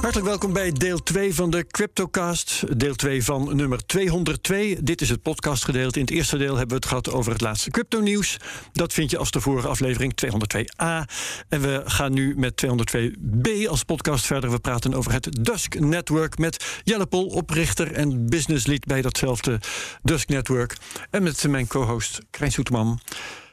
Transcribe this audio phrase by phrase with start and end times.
[0.00, 2.78] Hartelijk welkom bij deel 2 van de Cryptocast.
[2.78, 4.82] Deel 2 van nummer 202.
[4.82, 5.98] Dit is het podcastgedeelte.
[5.98, 8.36] In het eerste deel hebben we het gehad over het laatste crypto-nieuws.
[8.72, 11.08] Dat vind je als de vorige aflevering 202a.
[11.48, 14.50] En we gaan nu met 202b als podcast verder.
[14.50, 19.60] We praten over het Dusk Network met Jelle Pol, oprichter en business lead bij datzelfde
[20.02, 20.76] Dusk Network.
[21.10, 23.00] En met mijn co-host Krijn Soeterman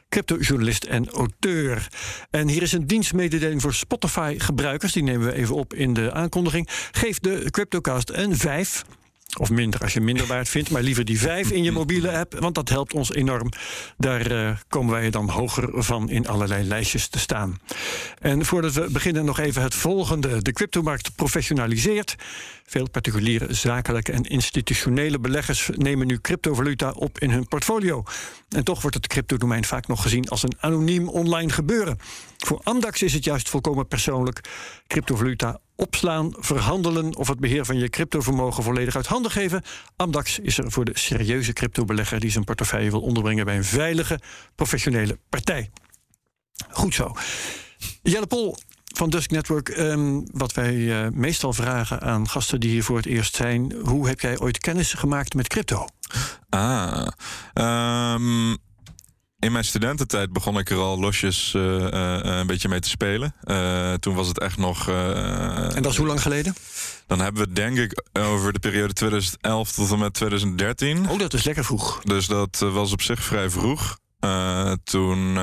[0.08, 1.88] cryptojournalist en auteur.
[2.30, 4.92] En hier is een dienstmededeling voor Spotify-gebruikers.
[4.92, 6.68] Die nemen we even op in de aankondiging.
[6.90, 8.84] Geef de CryptoCast een 5.
[9.36, 12.38] Of minder als je minder waard vindt, maar liever die 5 in je mobiele app,
[12.38, 13.48] want dat helpt ons enorm.
[13.96, 17.58] Daar uh, komen wij dan hoger van in allerlei lijstjes te staan.
[18.18, 20.42] En voordat we beginnen, nog even het volgende.
[20.42, 22.14] De cryptomarkt professionaliseert.
[22.64, 28.04] Veel particuliere, zakelijke en institutionele beleggers nemen nu cryptovaluta op in hun portfolio.
[28.48, 31.98] En toch wordt het cryptodomein vaak nog gezien als een anoniem online gebeuren.
[32.46, 34.40] Voor Amdax is het juist volkomen persoonlijk.
[34.86, 39.62] Cryptovaluta opslaan, verhandelen of het beheer van je cryptovermogen volledig uit handen geven.
[39.96, 44.20] Amdax is er voor de serieuze cryptobelegger die zijn portefeuille wil onderbrengen bij een veilige,
[44.54, 45.70] professionele partij.
[46.70, 47.16] Goed zo.
[48.02, 49.68] Jelle Pol, van Dusk Network.
[49.68, 53.72] Um, wat wij uh, meestal vragen aan gasten die hier voor het eerst zijn.
[53.72, 55.86] Hoe heb jij ooit kennis gemaakt met crypto?
[56.48, 57.06] Ah,
[58.14, 58.56] um,
[59.38, 63.34] in mijn studententijd begon ik er al losjes uh, uh, een beetje mee te spelen.
[64.00, 64.88] toen was het echt nog.
[64.88, 66.54] en dat is hoe lang geleden?
[67.06, 71.10] Dan hebben we denk ik over de periode 2011 tot en met 2013.
[71.10, 72.00] Oh, dat is lekker vroeg.
[72.02, 73.98] Dus dat was op zich vrij vroeg.
[74.84, 75.38] toen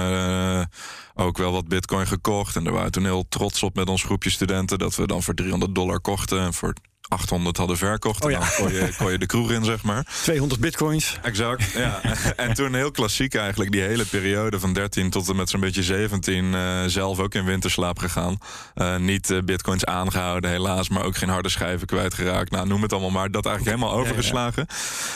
[1.15, 2.55] ook wel wat bitcoin gekocht.
[2.55, 4.79] En daar waren toen heel trots op met ons groepje studenten...
[4.79, 6.73] dat we dan voor 300 dollar kochten en voor
[7.07, 8.25] 800 hadden verkocht.
[8.25, 8.37] Oh ja.
[8.37, 10.05] En dan kon je, kon je de kroeg in, zeg maar.
[10.23, 11.17] 200 bitcoins.
[11.21, 12.01] Exact, ja.
[12.35, 15.83] en toen heel klassiek eigenlijk, die hele periode van 13 tot en met zo'n beetje
[15.83, 16.45] 17...
[16.45, 18.37] Uh, zelf ook in winterslaap gegaan.
[18.75, 22.51] Uh, niet uh, bitcoins aangehouden, helaas, maar ook geen harde schijven kwijtgeraakt.
[22.51, 23.31] Nou, noem het allemaal maar.
[23.31, 24.65] Dat eigenlijk helemaal overgeslagen.
[24.67, 24.75] Ja,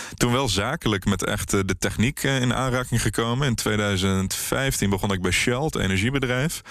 [0.10, 0.16] ja.
[0.16, 3.48] Toen wel zakelijk met echt de techniek in aanraking gekomen.
[3.48, 6.62] In 2015 begon ik bij Shell, het energiebedrijf.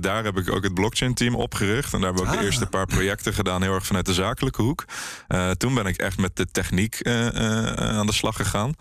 [0.00, 1.92] daar heb ik ook het blockchain-team opgericht.
[1.92, 2.40] En daar hebben we ook ah.
[2.40, 4.84] de eerste paar projecten gedaan, heel erg vanuit de zakelijke hoek.
[5.28, 8.74] Uh, toen ben ik echt met de techniek uh, uh, aan de slag gegaan.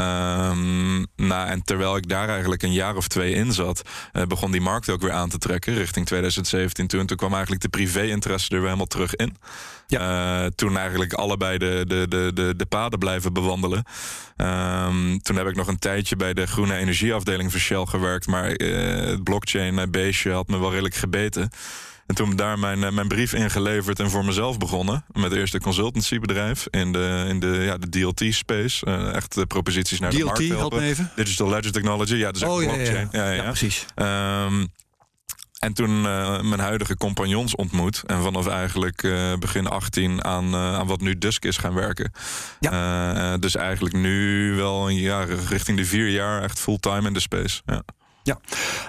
[0.00, 3.82] Um, nou, en terwijl ik daar eigenlijk een jaar of twee in zat,
[4.28, 6.86] begon die markt ook weer aan te trekken richting 2017.
[6.86, 9.36] Toen, toen kwam eigenlijk de privé-interesse er weer helemaal terug in.
[9.86, 10.48] Ja.
[10.54, 13.84] toen eigenlijk allebei de, de, de, de, de paden blijven bewandelen.
[14.36, 18.26] Um, toen heb ik nog een tijdje bij de groene energieafdeling van Shell gewerkt.
[18.26, 21.50] Maar het blockchain, beestje, had me wel redelijk gebeten.
[22.08, 25.04] En toen daar mijn, eh, mijn brief ingeleverd en voor mezelf begonnen.
[25.12, 28.86] Met eerst een consultancybedrijf in de, in de, ja, de DLT-space.
[28.86, 30.58] Uh, eh, echt de proposities naar DLT, de markt helpen.
[30.58, 31.10] help me even.
[31.16, 33.08] Digital Ledger Technology, ja, dus oh, blockchain.
[33.12, 33.32] Ja, ja, ja.
[33.32, 33.84] ja precies.
[33.96, 34.68] Um,
[35.58, 38.02] en toen uh, mijn huidige compagnons ontmoet.
[38.06, 42.12] En vanaf eigenlijk uh, begin 18 aan, uh, aan wat nu Dusk is gaan werken.
[42.60, 43.36] Ja.
[43.36, 47.62] dus eigenlijk nu wel een jaar, richting de vier jaar, echt fulltime in de space.
[47.66, 47.82] Ja.
[48.22, 48.38] Ja,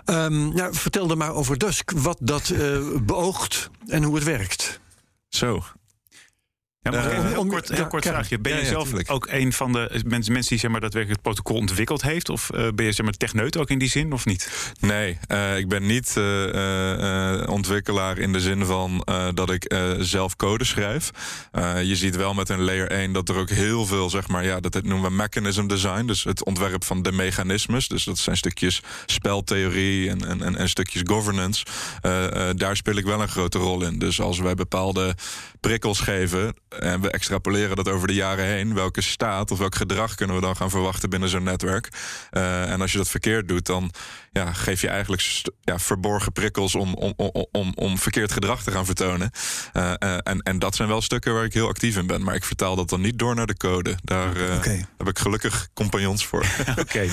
[0.06, 4.80] um, nou, vertel er maar over Dusk, wat dat uh, beoogt en hoe het werkt.
[5.28, 5.64] Zo,
[6.82, 8.40] ja, maar uh, heel, kort, heel kort vraagje.
[8.40, 11.58] Ben je zelf ook een van de mensen, mensen die zeg maar, daadwerkelijk het protocol
[11.58, 12.30] ontwikkeld heeft?
[12.30, 14.74] Of uh, ben je zeg maar, techneut ook in die zin, of niet?
[14.80, 16.18] Nee, uh, ik ben niet
[17.48, 21.12] ontwikkelaar in de zin van dat ik zelf code schrijf.
[21.84, 24.60] je ziet wel met een layer 1 dat er ook heel veel, zeg maar, ja,
[24.60, 26.06] dat noemen we mechanism design.
[26.06, 27.88] Dus het ontwerp van de mechanismes.
[27.88, 31.66] Dus dat zijn stukjes speltheorie en, en, en, en stukjes governance.
[32.56, 34.00] daar speel ik wel een grote rol in.
[34.00, 35.16] Dus als wij bepaalde
[35.60, 38.74] prikkels geven en we extrapoleren dat over de jaren heen.
[38.74, 41.90] Welke staat of welk gedrag kunnen we dan gaan verwachten binnen zo'n netwerk?
[42.32, 43.92] Uh, en als je dat verkeerd doet, dan
[44.32, 48.72] ja, geef je eigenlijk ja, verborgen prikkels om, om, om, om, om verkeerd gedrag te
[48.72, 49.32] gaan vertonen.
[49.74, 52.24] Uh, uh, en, en dat zijn wel stukken waar ik heel actief in ben.
[52.24, 53.98] Maar ik vertaal dat dan niet door naar de code.
[54.04, 54.86] Daar okay.
[54.98, 56.46] heb ik gelukkig compagnons voor.
[56.80, 57.08] Oké.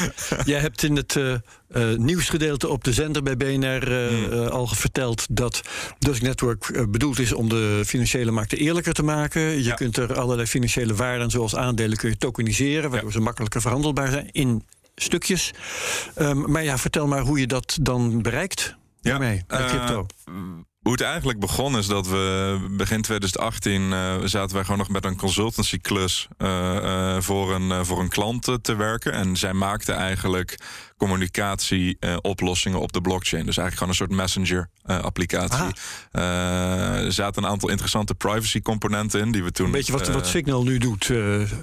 [0.45, 1.19] Jij hebt in het
[1.97, 4.47] nieuwsgedeelte op de zender bij BNR hmm.
[4.47, 5.61] al verteld dat
[5.99, 9.41] Dusk Network bedoeld is om de financiële markten eerlijker te maken.
[9.41, 9.75] Je ja.
[9.75, 13.17] kunt er allerlei financiële waarden, zoals aandelen, kun je tokeniseren, waardoor ja.
[13.17, 14.65] ze makkelijker verhandelbaar zijn in
[14.97, 15.53] stukjes.
[16.19, 18.77] Um, maar ja, vertel maar hoe je dat dan bereikt.
[19.01, 20.07] Ja, mee, met uh, crypto.
[20.83, 25.05] Hoe het eigenlijk begon is dat we begin 2018 uh, zaten wij gewoon nog met
[25.05, 29.13] een consultancyklus uh, uh, voor, een, voor een klant te werken.
[29.13, 30.59] En zij maakte eigenlijk
[30.99, 33.47] communicatieoplossingen op de blockchain.
[33.47, 35.75] Dus eigenlijk gewoon een soort messenger-applicatie.
[36.11, 39.67] er zaten een aantal interessante privacy-componenten in die we toen.
[39.67, 41.05] Een beetje wat, wat Signal nu doet.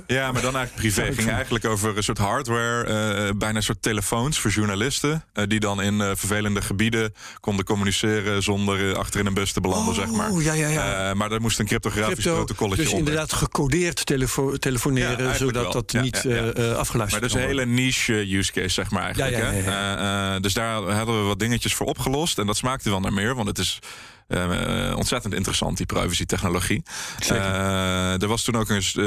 [0.08, 1.02] ja, maar dan eigenlijk privé.
[1.02, 5.24] Het ging eigenlijk over een soort hardware, bijna een soort telefoons voor journalisten.
[5.48, 10.00] die dan in vervelende gebieden konden communiceren zonder achter in een bus te belanden, oh,
[10.00, 10.32] zeg maar.
[10.32, 11.14] Ja, ja, ja.
[11.14, 16.16] maar daar moest een cryptografisch Crypto, protocolletje dus inderdaad gecodeerd telefo telefoneren, zodat dat niet
[16.16, 19.23] afgeluisterd Maar dat is een hele niche use case, zeg maar eigenlijk.
[19.32, 20.40] Hè?
[20.40, 22.40] dus daar hadden we wat dingetjes voor opgelost.
[22.40, 23.80] En dat smaakte wel naar meer, want het is
[24.28, 26.84] uh, ontzettend interessant, die privacy-technologie.
[27.32, 29.06] Uh, er was toen ook eens uh,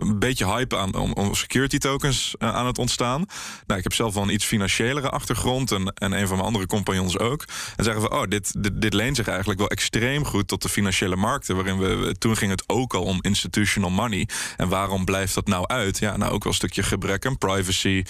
[0.00, 3.24] een beetje hype aan, om, om security tokens aan het ontstaan.
[3.66, 6.66] Nou, ik heb zelf wel een iets financiëlere achtergrond en, en een van mijn andere
[6.66, 7.44] compagnons ook.
[7.76, 10.68] En zeggen we, oh, dit, dit, dit leent zich eigenlijk wel extreem goed tot de
[10.68, 11.54] financiële markten.
[11.54, 14.28] Waarin we, toen ging het ook al om institutional money.
[14.56, 15.98] En waarom blijft dat nou uit?
[15.98, 18.02] Ja, nou ook wel een stukje gebrek aan privacy.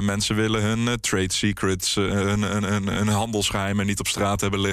[0.00, 4.71] mensen willen hun trade secrets, hun, hun, hun, hun handelsgeheimen niet op straat hebben liggen.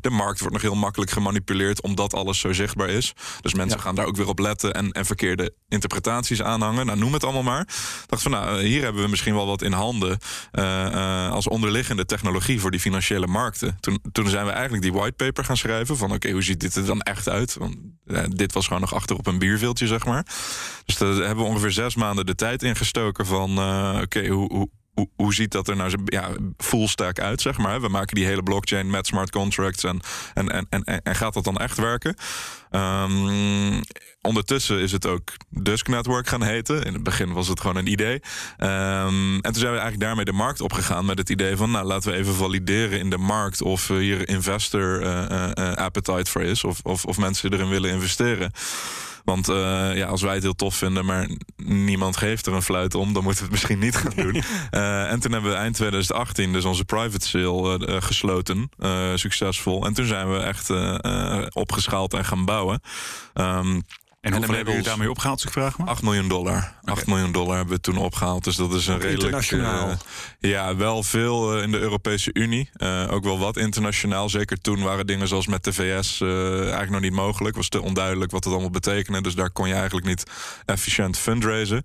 [0.00, 3.12] De markt wordt nog heel makkelijk gemanipuleerd omdat alles zo zichtbaar is.
[3.40, 6.86] Dus mensen gaan daar ook weer op letten en, en verkeerde interpretaties aanhangen.
[6.86, 7.60] Nou, noem het allemaal maar.
[7.60, 10.18] Ik dacht van, nou, hier hebben we misschien wel wat in handen
[10.52, 13.76] uh, uh, als onderliggende technologie voor die financiële markten.
[13.80, 16.86] Toen, toen zijn we eigenlijk die whitepaper gaan schrijven van, oké, hoe ziet dit er
[16.86, 17.54] dan echt uit?
[17.54, 20.26] Want uh, dit was gewoon nog achter op een bierveeltje, zeg maar.
[20.84, 23.50] Dus daar hebben we ongeveer zes maanden de tijd ingestoken van,
[24.00, 24.68] oké, hoe, hoe
[25.16, 27.80] hoe, ziet dat er nou ja, full stack uit, zeg maar?
[27.80, 30.00] We maken die hele blockchain met smart contracts en,
[30.34, 32.16] en, en, en, en gaat dat dan echt werken?
[32.70, 33.80] Um,
[34.22, 36.82] ondertussen is het ook Dusk Network gaan heten.
[36.82, 38.22] In het begin was het gewoon een idee.
[38.58, 41.70] Um, en toen zijn we eigenlijk daarmee de markt opgegaan met het idee van...
[41.70, 46.42] nou, laten we even valideren in de markt of hier investor uh, uh, appetite voor
[46.42, 46.64] is...
[46.64, 48.52] Of, of, of mensen erin willen investeren.
[49.24, 52.94] Want uh, ja, als wij het heel tof vinden, maar niemand geeft er een fluit
[52.94, 54.42] om, dan moeten we het misschien niet gaan doen.
[54.70, 58.70] uh, en toen hebben we eind 2018 dus onze private sale uh, gesloten,
[59.14, 59.86] succesvol.
[59.86, 60.70] En toen zijn we echt
[61.54, 62.80] opgeschaald en gaan bouwen.
[63.34, 63.82] Um,
[64.32, 66.72] en, hoeveel hebben jullie daarmee opgehaald, ik vraag 8 miljoen dollar.
[66.84, 68.44] 8 miljoen dollar hebben we toen opgehaald.
[68.44, 69.22] Dus dat is een redelijk...
[69.22, 69.88] Internationaal.
[69.88, 69.96] Uh,
[70.50, 72.70] ja, wel veel uh, in de Europese Unie.
[72.76, 74.28] Uh, ook wel wat internationaal.
[74.28, 77.56] Zeker toen waren dingen zoals met de VS eigenlijk nog niet mogelijk.
[77.56, 79.20] was te onduidelijk wat het allemaal betekende.
[79.20, 80.22] Dus daar kon je eigenlijk niet
[80.64, 81.84] efficiënt fundraisen.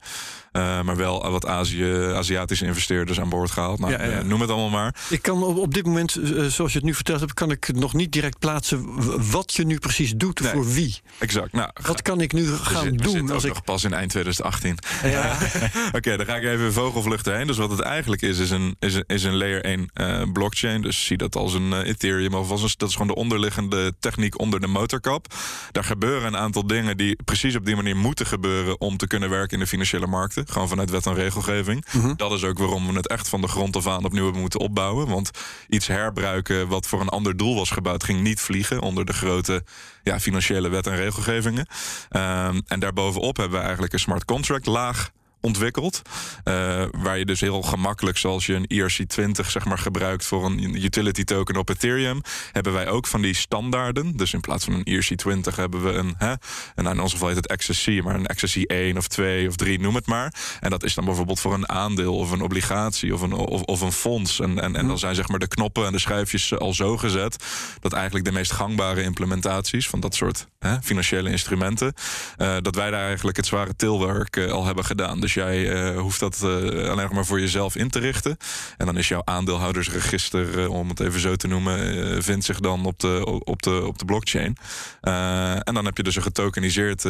[0.53, 3.79] Uh, maar wel wat Azië, Aziatische investeerders aan boord gehaald.
[3.79, 4.21] Nou, ja, ja.
[4.21, 4.95] noem het allemaal maar.
[5.09, 7.73] Ik kan op, op dit moment, uh, zoals je het nu verteld hebt, kan ik
[7.73, 8.85] nog niet direct plaatsen
[9.31, 11.00] wat je nu precies doet nee, voor wie.
[11.19, 11.51] Exact.
[11.51, 13.31] Nou, wat kan ik nu gaan doen?
[13.31, 14.77] als ik nog pas in eind 2018.
[15.03, 15.31] Ja.
[15.88, 17.47] Oké, okay, dan ga ik even vogelvluchten heen.
[17.47, 20.81] Dus wat het eigenlijk is, is een, is een, is een layer 1 uh, blockchain.
[20.81, 24.39] Dus zie dat als een Ethereum of als een, dat is gewoon de onderliggende techniek
[24.39, 25.33] onder de motorkap.
[25.71, 29.29] Daar gebeuren een aantal dingen die precies op die manier moeten gebeuren om te kunnen
[29.29, 30.43] werken in de financiële markten.
[30.51, 31.86] Gewoon vanuit wet en regelgeving.
[31.92, 32.16] Mm-hmm.
[32.18, 34.60] Dat is ook waarom we het echt van de grond af aan opnieuw hebben moeten
[34.60, 35.07] opbouwen.
[35.07, 35.31] Want
[35.68, 39.63] iets herbruiken wat voor een ander doel was gebouwd, ging niet vliegen onder de grote
[40.04, 41.68] ja, financiële wet en regelgevingen.
[42.12, 45.12] Um, en daarbovenop hebben we eigenlijk een smart contract laag
[45.44, 46.01] ontwikkeld.
[46.44, 50.84] Uh, waar je dus heel gemakkelijk, zoals je een ERC20 zeg maar, gebruikt voor een
[50.84, 54.18] utility token op Ethereum, hebben wij ook van die standaarden.
[54.18, 56.34] Dus in plaats van een ERC20 hebben we een, hè,
[56.75, 59.95] en in ons geval het XSC, maar een XSC 1 of 2 of 3, noem
[59.95, 60.34] het maar.
[60.60, 63.81] En dat is dan bijvoorbeeld voor een aandeel of een obligatie of een, of, of
[63.81, 64.40] een fonds.
[64.40, 67.44] En, en, dan zijn zeg maar de knoppen en de schuifjes al zo gezet
[67.80, 71.94] dat eigenlijk de meest gangbare implementaties van dat soort hè, financiële instrumenten,
[72.38, 75.19] uh, dat wij daar eigenlijk het zware tilwerk uh, al hebben gedaan.
[75.19, 78.38] Dus dus jij uh, hoeft dat uh, alleen maar voor jezelf in te richten.
[78.77, 82.85] En dan is jouw aandeelhoudersregister, uh, om het even zo te noemen, vindt zich dan
[82.85, 84.57] op de, op de, op de blockchain.
[85.02, 87.06] en dan heb je dus een getokeniseerd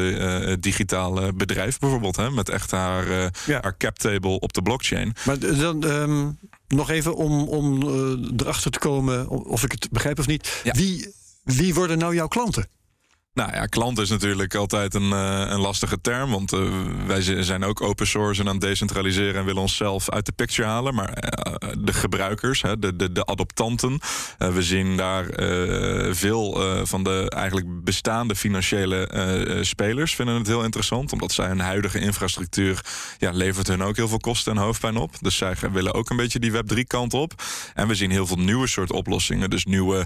[0.60, 3.60] digitaal bedrijf bijvoorbeeld, hè, met echt haar, ja.
[3.62, 5.14] haar cap table op de blockchain.
[5.26, 5.84] Maar dan.
[5.84, 6.38] Um,
[6.68, 7.84] nog even om, om
[8.38, 10.62] erachter te komen of ik het begrijp of niet.
[10.64, 10.72] Ja.
[10.72, 11.14] Wie,
[11.44, 12.68] wie worden nou jouw klanten?
[13.34, 16.32] Nou ja, klant is natuurlijk altijd een, uh, een lastige term.
[16.32, 16.70] Want uh,
[17.08, 20.68] wij zijn ook open source en aan het decentraliseren en willen onszelf uit de picture
[20.68, 20.96] halen.
[20.96, 24.00] Maar uh, de gebruikers, hè, de, de, de adoptanten.
[24.38, 25.26] we zien daar
[26.16, 31.14] veel van de eigenlijk bestaande financiële spelers vinden het heel interessant.
[31.14, 32.86] Omdat zij hun huidige infrastructuur
[33.18, 35.12] ja, levert hun ook heel veel kosten en hoofdpijn op.
[35.22, 37.34] Dus zij willen ook een beetje die Web3 kant op.
[37.74, 39.50] En we zien heel veel nieuwe soort oplossingen.
[39.50, 40.06] Dus nieuwe,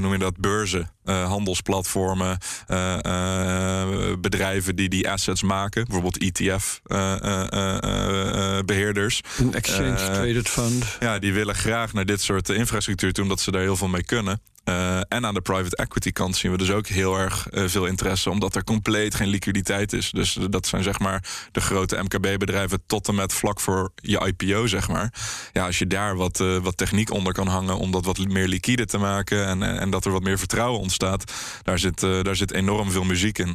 [0.00, 2.38] noem je dat, beurzen, handelsplatforms platformen,
[2.70, 3.86] uh, uh,
[4.20, 8.64] bedrijven die die assets maken, bijvoorbeeld ETF-beheerders.
[8.64, 9.20] beheerders.
[9.38, 10.84] Een exchange traded fund.
[11.00, 14.04] Ja, die willen graag naar dit soort infrastructuur toe, omdat ze daar heel veel mee
[14.04, 14.40] kunnen.
[14.68, 17.86] Uh, en aan de private equity kant zien we dus ook heel erg uh, veel
[17.86, 20.10] interesse, omdat er compleet geen liquiditeit is.
[20.10, 24.66] Dus dat zijn zeg maar de grote MKB-bedrijven tot en met vlak voor je IPO,
[24.66, 25.12] zeg maar.
[25.52, 28.84] Ja, als je daar wat, wat techniek onder kan hangen om dat wat meer liquide
[28.84, 31.32] te maken en, en dat er wat meer vertrouwen ontstaat,
[31.62, 33.54] daar zit, daar zit enorm veel muziek in.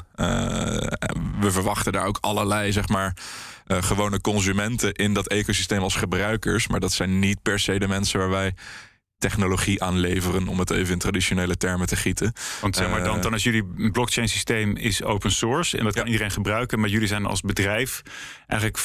[1.40, 3.16] we verwachten daar ook allerlei, zeg maar.
[3.68, 6.68] gewone consumenten in dat ecosysteem als gebruikers.
[6.68, 8.54] Maar dat zijn niet per se de mensen waar wij
[9.24, 12.34] technologie aanleveren, om het even in traditionele termen te gieten.
[12.62, 15.94] Want zeg maar dan, eh, dan als jullie blockchain systeem is open source en dat
[15.94, 18.02] kan iedereen gebruiken, maar jullie zijn als bedrijf
[18.48, 18.80] eigenlijk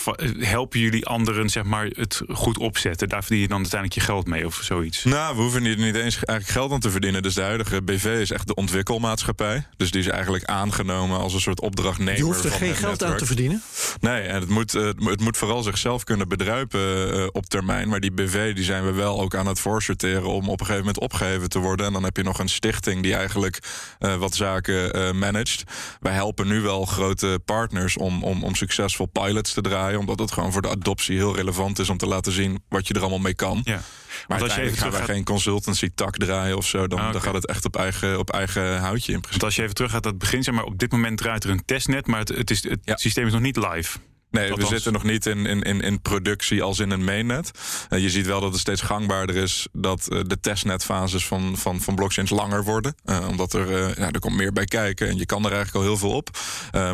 [0.45, 3.09] helpen jullie anderen zeg maar het goed opzetten.
[3.09, 5.04] Daar verdien je dan uiteindelijk je geld mee of zoiets.
[5.04, 7.23] Nou, we hoeven niet, niet eens eigenlijk geld aan te verdienen.
[7.23, 9.66] Dus de huidige BV is echt de ontwikkelmaatschappij.
[9.76, 12.16] Dus die is eigenlijk aangenomen als een soort opdrachtnemer.
[12.16, 13.62] Je hoeft er geen geld aan te verdienen.
[14.00, 17.88] Nee, en het moet, het moet vooral zichzelf kunnen bedruipen uh, op termijn.
[17.88, 20.79] Maar die BV die zijn we wel ook aan het voorsorteren om op een gegeven
[20.79, 21.87] moment opgeheven te worden.
[21.87, 23.59] En dan heb je nog een stichting die eigenlijk
[24.01, 25.63] uh, wat zaken uh, managt.
[26.01, 29.99] Wij helpen nu wel grote partners om, om, om succesvol pilots te draaien.
[29.99, 32.95] Omdat het gewoon voor de adoptie heel relevant is om te laten zien wat je
[32.95, 33.61] er allemaal mee kan.
[33.65, 33.81] Ja.
[34.29, 36.87] Maar als je even gaan wij geen consultancy tak draaien of zo.
[36.87, 39.31] Dan, ah, dan gaat het echt op eigen, op eigen houtje in principe.
[39.31, 41.51] Want als je even terug gaat, dat begin zeg maar op dit moment draait er
[41.51, 43.99] een testnet, maar het, het, is, het systeem is nog niet live.
[44.31, 47.51] Nee, we zitten nog niet in, in, in, productie als in een mainnet.
[47.91, 51.81] Uh, je ziet wel dat het steeds gangbaarder is dat uh, de testnetfases van, van,
[51.81, 52.95] van blockchains langer worden.
[53.05, 55.83] Uh, omdat er, ja, er komt meer bij kijken en je kan er eigenlijk al
[55.83, 56.31] heel veel op.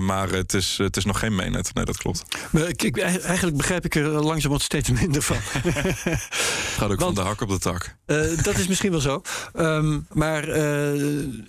[0.00, 1.74] maar het is, het is nog geen mainnet.
[1.74, 2.24] Nee, dat klopt.
[2.50, 5.36] Maar ik, ik, eigenlijk begrijp ik er langzaam wat steeds minder van.
[6.78, 7.96] Gaat ook van de hak op de tak.
[8.42, 9.22] dat is misschien wel zo.
[9.56, 10.48] Um, maar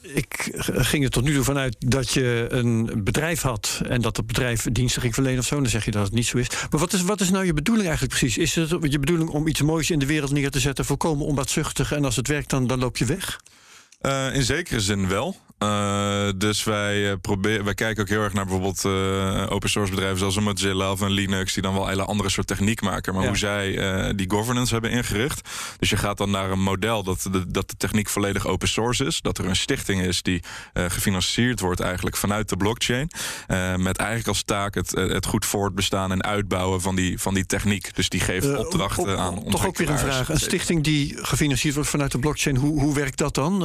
[0.02, 4.28] ik ging er tot nu toe vanuit dat je een bedrijf had en dat het
[4.28, 6.50] bedrijf diensten ging verlenen of zo zeg je dat het niet zo is.
[6.70, 8.38] Maar wat is, wat is nou je bedoeling eigenlijk precies?
[8.38, 11.92] Is het je bedoeling om iets moois in de wereld neer te zetten, volkomen onbaatzuchtig,
[11.92, 13.40] en als het werkt, dan, dan loop je weg?
[14.06, 15.44] Uh, in zekere zin wel.
[15.60, 20.18] Uh, dus wij, proberen, wij kijken ook heel erg naar bijvoorbeeld uh, open source bedrijven
[20.18, 23.14] zoals een Mozilla of een Linux, die dan wel een hele andere soort techniek maken.
[23.14, 25.50] Maar hoe zij die governance hebben ingericht.
[25.80, 29.06] Dus je gaat dan naar een model dat de, dat de techniek volledig open source
[29.06, 29.22] is.
[29.22, 30.44] Dat er een stichting is die
[30.74, 33.10] gefinancierd wordt eigenlijk vanuit de blockchain.
[33.78, 37.96] met eigenlijk als taak het, het goed voortbestaan en uitbouwen van die, van die techniek.
[37.96, 40.30] Dus die geeft opdrachten aan aan Toch ook weer een vraag.
[40.30, 43.64] Een stichting die gefinancierd wordt vanuit de blockchain, hoe, hoe werkt dat dan?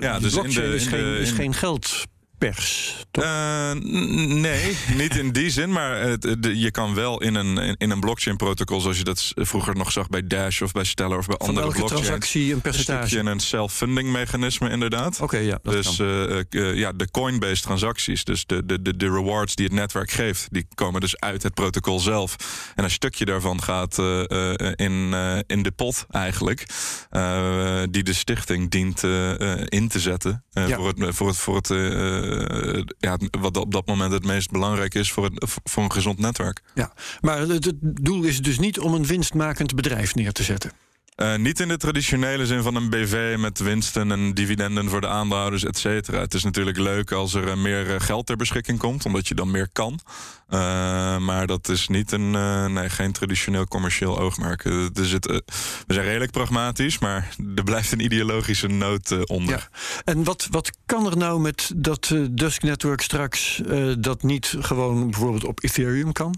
[0.00, 2.06] Ja, dus in de, in de is geen geld
[2.38, 3.04] pers.
[3.12, 5.72] Uh, nee, niet in die zin.
[5.72, 6.08] Maar
[6.54, 10.26] je kan wel in een, in een blockchain-protocol, zoals je dat vroeger nog zag bij
[10.26, 11.92] Dash of bij Stellar of bij Van andere blockchains.
[11.92, 13.18] transactie een percentage.
[13.18, 15.20] Een, een self-funding mechanisme, inderdaad.
[15.20, 15.58] Oké, ja.
[15.62, 20.10] dus uh, ja, de coin-based transacties, dus de, de, de, de rewards die het netwerk
[20.10, 22.36] geeft, die komen dus uit het protocol zelf.
[22.74, 23.98] En een stukje daarvan gaat
[24.74, 25.14] in,
[25.46, 26.66] in de pot eigenlijk,
[27.90, 29.02] die de stichting dient
[29.68, 30.76] in te zetten ja.
[30.76, 31.14] voor het.
[31.16, 31.68] Voor het, voor het
[32.98, 36.62] ja, wat op dat moment het meest belangrijk is voor, het, voor een gezond netwerk.
[36.74, 40.72] Ja, maar het, doel is dus niet om een winstmakend bedrijf neer te zetten.
[41.16, 45.08] Uh, niet in de traditionele zin van een BV met winsten en dividenden voor de
[45.08, 46.20] aandeelhouders, et cetera.
[46.20, 49.50] Het is natuurlijk leuk als er uh, meer geld ter beschikking komt, omdat je dan
[49.50, 50.00] meer kan.
[51.18, 52.30] Maar dat is niet een,
[52.72, 54.64] nee, geen traditioneel commercieel oogmerk.
[54.64, 54.98] Het,
[55.86, 59.54] we zijn redelijk pragmatisch, maar er blijft een ideologische noot onder.
[59.54, 59.68] Ja.
[60.04, 63.62] En wat, wat kan er nou met dat Dusk Network straks
[63.98, 66.34] dat niet gewoon bijvoorbeeld op Ethereum kan?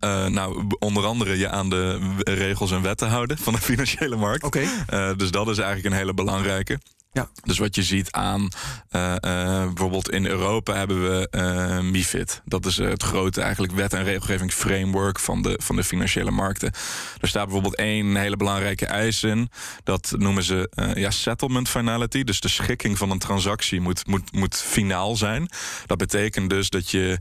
[0.00, 4.44] Uh, nou, onder andere je aan de regels en wetten houden van de financiële markt.
[4.44, 4.66] Oké.
[4.88, 5.10] Okay.
[5.10, 6.78] Uh, dus dat is eigenlijk een hele belangrijke.
[7.14, 7.28] Ja.
[7.44, 8.48] Dus wat je ziet aan
[8.90, 12.42] uh, uh, bijvoorbeeld in Europa hebben we uh, MIFID.
[12.44, 16.72] Dat is het grote eigenlijk wet- en regelgevingsframework van de, van de financiële markten.
[17.20, 19.50] Er staat bijvoorbeeld één hele belangrijke eis in.
[19.84, 22.24] Dat noemen ze ja, settlement finality.
[22.24, 25.48] Dus de schikking van een transactie moet, moet, moet finaal zijn.
[25.86, 27.18] Dat betekent dus dat je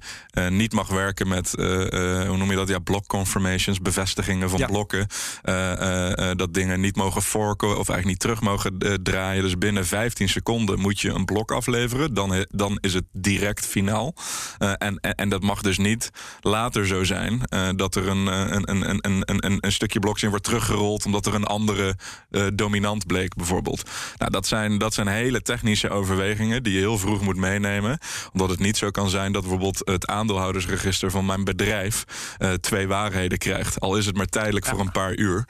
[0.50, 2.67] niet mag werken met, hoe noem je dat?
[2.67, 4.67] Ja, block confirmations, bevestigingen van ja.
[4.67, 5.07] blokken.
[6.35, 9.43] dat dingen niet mogen forken of eigenlijk niet terug mogen draaien.
[9.43, 12.13] Dus binnen 15 seconden moet je een blok afleveren.
[12.13, 14.15] Dan, dan is het direct finaal.
[14.59, 16.09] Uh, en, en, en, dat mag dus niet
[16.41, 20.45] later zo zijn uh, dat er een, een, een, een, een, een stukje blockchain wordt
[20.45, 21.95] teruggerold omdat er een andere
[22.31, 23.89] uh, dominant bleek, bijvoorbeeld.
[24.17, 27.97] Nou, dat zijn, dat zijn hele technische overwegingen die je heel vroeg moet meenemen.
[28.33, 32.03] Omdat het niet zo kan zijn dat bijvoorbeeld het aandeelhoudersregister van mijn bedrijf
[32.59, 33.79] twee waarheden krijgt.
[33.79, 34.71] Al is het maar tijdelijk ja.
[34.71, 35.45] voor een paar uur.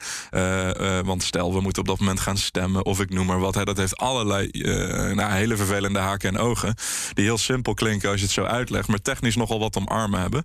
[1.04, 3.54] want stel, we moeten op dat moment gaan stemmen of ik noem maar wat.
[3.54, 6.74] Hè, dat heeft alle allerlei nou, hele vervelende haken en ogen.
[7.12, 10.44] Die heel simpel klinken als je het zo uitlegt, maar technisch nogal wat omarmen hebben.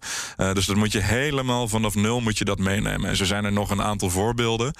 [0.53, 3.09] dus dat moet je helemaal vanaf nul moet je dat meenemen.
[3.09, 4.73] En zo zijn er nog een aantal voorbeelden.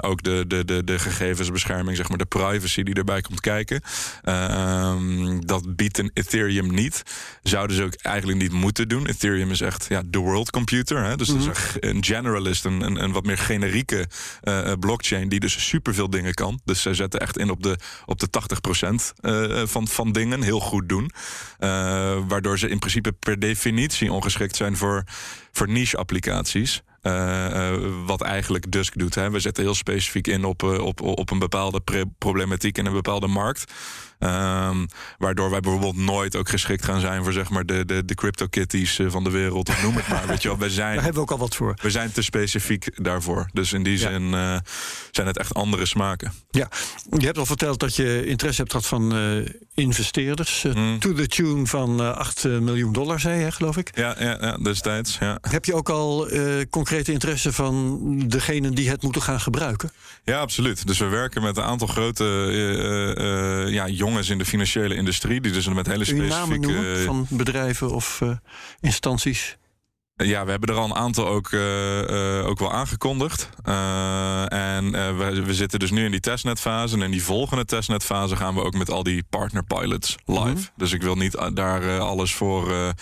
[0.00, 3.80] ook de, de, de, de gegevensbescherming, zeg maar, de privacy die erbij komt kijken.
[4.22, 7.02] Ehm, dat biedt een Ethereum niet.
[7.42, 9.06] Zouden ze ook eigenlijk niet moeten doen.
[9.06, 11.04] Ethereum is echt ja, de world computer.
[11.04, 11.16] Hè?
[11.16, 11.86] Dus mm dat is mhm.
[11.86, 14.06] een generalist, een, een, een wat meer generieke
[14.80, 16.60] blockchain die dus superveel dingen kan.
[16.64, 18.28] Dus zij zetten echt in op de, op de
[18.82, 20.42] 80% uh, van, van dingen.
[20.42, 21.10] Heel goed doen.
[21.60, 25.04] Uh, waardoor ze in principe per definitie ongeschikt zijn voor,
[25.52, 26.82] voor niche applicaties.
[27.02, 27.72] Uh,
[28.06, 29.14] wat eigenlijk Dusk doet.
[29.14, 29.30] Hè.
[29.30, 31.82] We zetten heel specifiek in op, op, op een bepaalde
[32.18, 33.72] problematiek in een bepaalde markt.
[34.22, 34.86] Um,
[35.18, 38.46] waardoor wij bijvoorbeeld nooit ook geschikt gaan zijn voor zeg maar de, de, de crypto
[38.46, 39.68] kitties eh, van de wereld.
[39.68, 40.26] Of noem het maar.
[40.26, 41.74] Weet je wel, we zijn, Daar hebben we ook al wat voor.
[41.82, 43.48] We zijn te specifiek daarvoor.
[43.52, 44.56] Dus in die zin uh,
[45.10, 46.32] zijn het echt andere smaken.
[46.50, 46.68] Ja,
[47.18, 50.64] je hebt al verteld dat je interesse hebt gehad van uh, investeerders.
[50.74, 50.98] Mm.
[50.98, 53.90] To the tune van 8 miljoen dollar, zei je, geloof ik.
[53.94, 55.16] Ja, ja, ja destijds.
[55.20, 55.38] Ja.
[55.40, 56.28] Heb je ook al
[56.70, 57.98] concrete interesse van
[58.28, 59.92] degenen die het moeten gaan gebruiken?
[60.24, 60.86] Ja, absoluut.
[60.86, 62.24] Dus we werken met een aantal grote
[63.70, 65.40] ja, jonge jongens in de financiële industrie.
[65.40, 66.34] Die dus met hele specifieke...
[66.34, 68.36] namen noemen van bedrijven of uh,
[68.80, 69.56] instanties?
[70.26, 73.48] Ja, we hebben er al een aantal ook, uh, uh, ook wel aangekondigd.
[73.68, 76.94] Uh, en we, we, zitten dus nu in die testnetfase.
[76.94, 80.40] En in die volgende testnetfase gaan we ook met al die partner pilots live.
[80.40, 80.66] Mm -hmm.
[80.76, 82.94] Dus ik wil niet daar alles voor,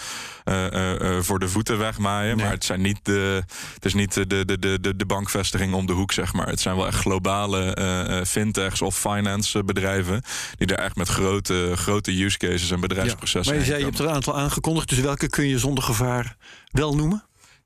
[1.20, 2.36] voor de voeten wegmaaien.
[2.36, 2.44] Nee.
[2.44, 3.42] Maar het, zijn niet de,
[3.74, 6.48] het is niet de, de, de, de, de bankvestiging om de hoek, zeg maar.
[6.48, 10.22] Het zijn wel echt globale fintechs of finance bedrijven.
[10.56, 13.54] Die daar echt met grote, grote use cases en bedrijfsprocessen.
[13.54, 14.88] Ja, maar je zei, je hebt er een aantal aangekondigd.
[14.88, 16.36] Dus welke kun je zonder gevaar
[16.70, 17.10] wel noemen?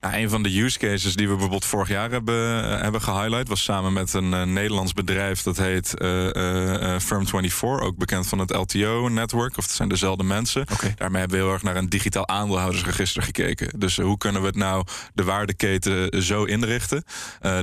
[0.05, 3.49] Ja, een van de use cases die we bijvoorbeeld vorig jaar hebben, uh, hebben gehighlight...
[3.49, 7.61] was samen met een uh, Nederlands bedrijf dat heet uh, Firm24...
[7.61, 10.67] ook bekend van het LTO-network, of het zijn dezelfde mensen.
[10.73, 10.95] Okay.
[10.97, 13.79] Daarmee hebben we heel erg naar een digitaal aandeelhoudersregister gekeken.
[13.79, 14.85] Dus hoe kunnen we het nou
[15.15, 17.05] de waardeketen zo inrichten...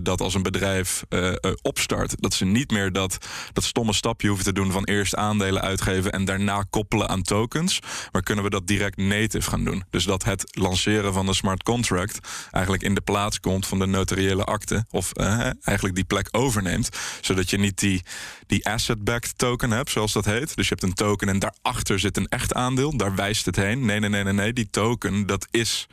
[0.04, 1.04] dat als een bedrijf
[1.62, 3.18] opstart, dat ze niet meer dat,
[3.54, 4.72] dat stomme stapje hoeven te doen...
[4.72, 7.80] van eerst aandelen uitgeven en daarna koppelen aan tokens...
[8.12, 9.84] maar kunnen we dat direct native gaan doen.
[9.90, 13.86] Dus dat het lanceren van een smart contract eigenlijk in de plaats komt van de
[13.86, 14.86] notariële akte.
[14.90, 16.90] Of uh, eigenlijk die plek overneemt.
[17.22, 18.04] Zodat je niet die,
[18.48, 20.56] die asset-backed token hebt, zoals dat heet.
[20.56, 22.98] Dus je hebt een token en daarachter zit een echt aandeel.
[22.98, 23.86] Daar wijst het heen.
[23.86, 24.54] Nee, nee, nee, nee, nee.
[24.54, 25.88] Die token, dat is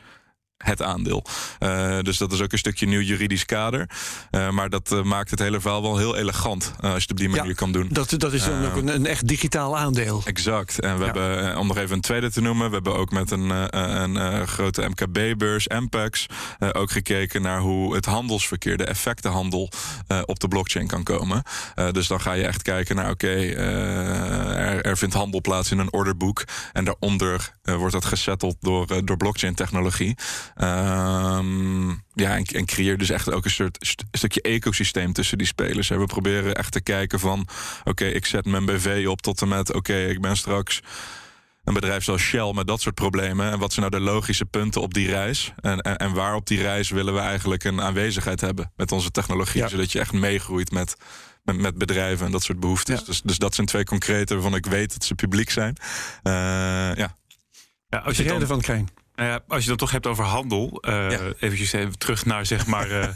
[0.58, 1.24] het aandeel.
[1.60, 3.90] Uh, dus dat is ook een stukje nieuw juridisch kader.
[4.30, 7.16] Uh, maar dat uh, maakt het hele verhaal wel heel elegant als je het op
[7.16, 7.88] die manier ja, kan doen.
[7.90, 10.22] Dat, dat is dan ook een, een, echt digitaal aandeel.
[10.24, 10.80] Exact.
[10.80, 11.12] En we ja.
[11.12, 14.88] hebben, om nog even een tweede te noemen, we hebben ook met een, een, grote
[14.88, 16.26] MKB-beurs, MPEX,
[16.72, 19.70] ook gekeken naar hoe het handelsverkeer, de effectenhandel
[20.24, 21.42] op de blockchain kan komen.
[21.92, 25.78] dus dan ga je echt kijken naar, oké, okay, er, er, vindt handel plaats in
[25.78, 30.16] een orderboek en daaronder wordt dat gesetteld door, door blockchain-technologie.
[30.61, 35.47] Um, ja, en, en, creëer dus echt ook een soort st stukje ecosysteem tussen die
[35.47, 35.88] spelers.
[35.88, 37.49] We proberen echt te kijken van...
[37.85, 39.75] oké, ik zet mijn BV op tot en met...
[39.75, 40.81] oké, ik ben straks
[41.64, 43.51] een bedrijf zoals Shell met dat soort problemen.
[43.51, 45.53] En wat zijn nou de logische punten op die reis?
[45.61, 49.11] En, en, en waar op die reis willen we eigenlijk een aanwezigheid hebben met onze
[49.11, 49.61] technologie?
[49.61, 49.68] Ja.
[49.68, 50.97] Zodat je echt meegroeit met,
[51.42, 52.99] met, met, bedrijven en dat soort behoeftes.
[52.99, 53.05] Ja.
[53.05, 55.77] Dus, dus dat zijn twee concrete waarvan ik weet dat ze publiek zijn.
[56.23, 56.33] Uh,
[56.94, 57.16] ja.
[57.88, 58.47] ja, als je dan...
[58.47, 58.88] van Krijn.
[59.18, 61.18] Nou ja, als je dan toch hebt over handel, uh, ja.
[61.38, 62.90] eventjes even terug naar zeg maar.
[62.90, 63.09] Uh,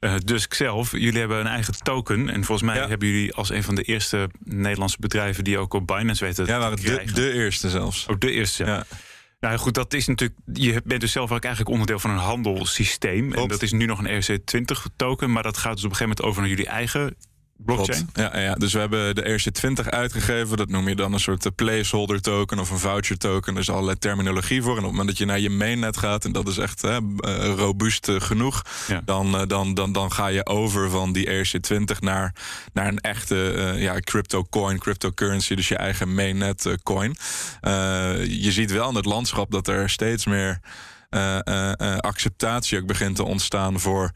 [0.00, 2.28] uh, Dusk zelf, jullie hebben een eigen token.
[2.28, 2.88] En volgens mij ja.
[2.88, 6.46] hebben jullie als een van de eerste Nederlandse bedrijven die ook op Binance weten.
[6.46, 8.08] Ja, waren de, de eerste zelfs.
[8.08, 8.64] Ook oh, de eerste.
[8.64, 8.84] Ja.
[9.40, 10.40] Nou goed, dat is natuurlijk.
[10.52, 13.30] Je bent dus zelf ook eigenlijk onderdeel van een handelssysteem.
[13.30, 13.42] Klopt.
[13.42, 15.32] En dat is nu nog een ERC20 token.
[15.32, 17.16] Maar dat gaat dus op een gegeven moment over naar jullie eigen
[17.64, 18.10] blockchain.
[18.14, 20.56] Ja, ja, dus we hebben de ERC20 uitgegeven.
[20.56, 23.54] Dat noem je dan een soort eh, placeholder token of een voucher token.
[23.54, 24.72] Er is allerlei terminologie voor.
[24.72, 26.98] En op het moment dat je naar je mainnet gaat, en dat is echt hè,
[27.18, 29.02] eh, robuust uh, genoeg, ja.
[29.04, 32.34] dan, dan, dan, dan ga je over van die ERC20 naar,
[32.72, 37.16] naar een echte uh, ja, crypto coin, cryptocurrency, dus je eigen mainnet coin.
[38.28, 40.60] je ziet wel in het landschap dat er steeds meer.
[41.14, 44.10] Uh, uh, uh, acceptatie ook begint te ontstaan voor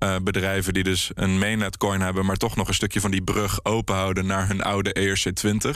[0.00, 3.22] uh, bedrijven die dus een mainnet coin hebben, maar toch nog een stukje van die
[3.22, 5.70] brug openhouden naar hun oude ERC20.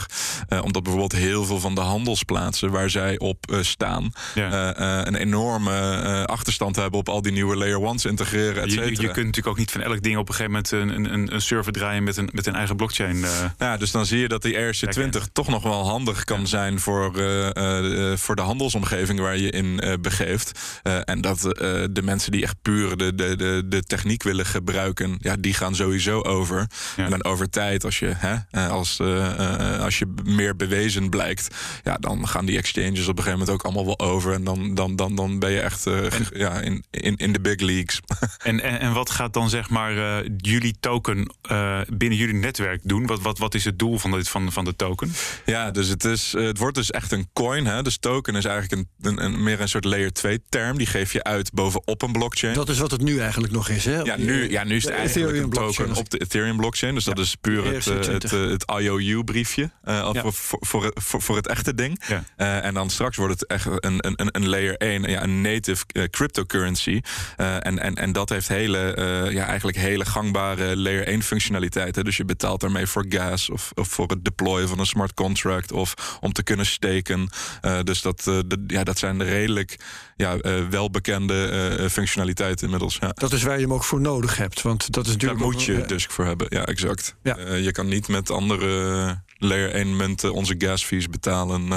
[0.49, 4.79] Uh, omdat bijvoorbeeld heel veel van de handelsplaatsen waar zij op uh, staan, ja.
[5.07, 8.63] een enorme achterstand hebben op al die nieuwe layer ones integreren.
[8.63, 11.15] Et je, je, kunt natuurlijk ook niet van elk ding op een gegeven moment een,
[11.15, 13.25] een, een server draaien met een, met een eigen blockchain.
[13.59, 16.47] Ja, dus dan zie je dat die ERC20 toch nog wel handig kan ja.
[16.47, 17.13] zijn voor,
[18.19, 20.81] voor de handelsomgeving waar je in begeeft.
[20.83, 21.41] en dat
[21.93, 25.55] de mensen die echt puur de, de, de, de techniek techniek willen gebruiken, ja, die
[25.55, 26.67] gaan sowieso over.
[26.97, 27.05] Ja.
[27.05, 31.11] En dan over tijd, als je, hè, eh, als, eh, eh, als je meer bewezen
[31.11, 31.49] blijkt,
[31.85, 34.33] ja, dan gaan die exchanges op een gegeven moment ook allemaal wel over.
[34.33, 37.61] En dan, dan, dan, dan ben je echt eh, ja, in, in, in de big
[37.61, 38.01] leagues.
[38.45, 42.81] En, en, en wat gaat dan zeg maar eh, jullie token eh, binnen jullie netwerk
[42.83, 43.07] doen?
[43.07, 45.13] Wat, wat, wat is het doel van, dit, van, van de token?
[45.47, 47.67] Ja, dus het, is, het wordt dus echt een coin.
[47.67, 47.83] Hè?
[47.83, 50.79] Dus token is eigenlijk een, een, een- meer een soort layer 2 term.
[50.79, 52.55] Die geef je uit bovenop een blockchain.
[52.55, 54.04] Dat is wat het nu eigenlijk nog is, hè?
[54.05, 56.95] Ja, nu, ja, nu is het eigenlijk een token op de Ethereum blockchain.
[56.95, 58.33] Dus dat is puur het, eh, het, ERC20.
[58.33, 60.13] eh, het IOU-briefje Ja.
[60.13, 62.01] voor, voor, voor, het- voor, voor het echte ding.
[62.37, 65.41] Eh, en dan straks wordt het echt een, een, een- een layer 1, ja, een
[65.41, 67.01] native eh, cryptocurrency.
[67.37, 72.05] Eh, en, en, en dat heeft hele, eh, ja, eigenlijk hele gangbare layer 1 functionaliteiten.
[72.05, 75.73] Dus je betaalt daarmee voor gas of, of voor het deployen van een smart contract
[75.73, 77.29] of om te kunnen steken.
[77.61, 79.77] Eh, dus dat, eh, de- ja, dat zijn redelijk
[80.17, 81.47] ja, eh, welbekende
[81.79, 82.97] eh, functionaliteiten inmiddels.
[83.01, 83.11] Ja.
[83.15, 84.63] Dat is waar je hem ook voor nodig hebt.
[84.63, 85.41] Want dat is Daar natuurlijk.
[85.45, 86.47] moet ook- je dus voor hebben.
[86.51, 87.17] Ja, exact.
[87.23, 87.37] Ja.
[87.37, 91.73] Eh, je kan niet met andere layer 1 munten onze gas fees betalen.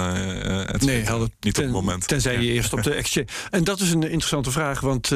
[0.68, 2.08] et Nee, hadden, niet op het moment.
[2.08, 3.28] Tenzij je eerst op de exchange.
[3.50, 5.08] En dat is een interessante vraag, want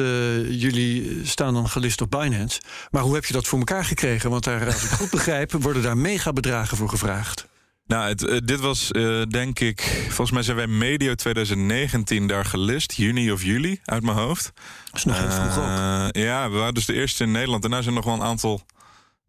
[0.48, 2.60] jullie staan dan gelist op Binance.
[2.90, 4.30] Maar hoe heb je dat voor elkaar gekregen?
[4.30, 7.50] Want daar, als ik goed begrijp, worden daar mega bedragen voor gevraagd.
[7.92, 9.80] Nou, het, eh, dit was eh, denk ik...
[10.06, 12.92] Volgens mij zijn wij medio 2019 daar gelist.
[12.92, 14.52] Juni of juli, uit mijn hoofd.
[14.84, 15.64] Dat is nog heel vroeg ook.
[15.64, 17.62] Eh, ja, we waren dus de eerste in Nederland.
[17.62, 18.62] Daarna zijn er nog wel een aantal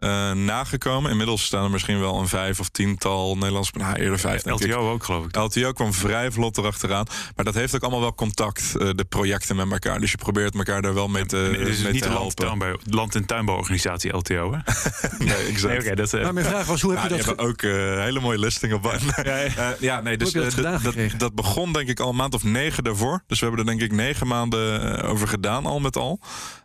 [0.03, 1.11] eh, nagekomen.
[1.11, 3.71] Inmiddels staan er misschien wel een vijf of tiental Nederlands...
[3.71, 4.51] Nou, eerder vijf, ik.
[4.51, 5.35] LTO ook, geloof ik.
[5.35, 7.05] LTO kwam vrij vlot erachteraan.
[7.35, 9.99] Maar dat heeft ook allemaal wel contact, eh, de projecten met elkaar.
[9.99, 12.13] Dus je probeert elkaar daar wel mee te, En dit is mee niet te de
[12.13, 12.77] helpen.
[12.89, 14.57] land, en tuinbouworganisatie LTO, hè?
[15.25, 15.73] Nee, exact.
[15.73, 17.33] Nee, oké, dat, eh, Maar mijn vraag was, hoe heb Ja, je dat...
[17.33, 17.71] ge- ook eh,
[18.03, 18.83] hele mooie listing op.
[19.23, 22.33] ja, ja, nee, dus heb je dat dat, dat begon denk ik al een maand
[22.33, 23.23] of negen daarvoor.
[23.27, 26.19] Dus we hebben er denk ik negen maanden over gedaan, al met al.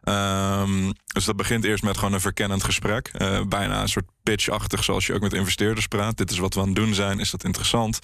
[0.09, 3.11] Ehm, dus dat begint eerst met gewoon een verkennend gesprek.
[3.13, 6.17] Eh, bijna een soort pitch-achtig, zoals je ook met investeerders praat.
[6.17, 7.99] Dit is wat we aan het doen zijn, is dat interessant?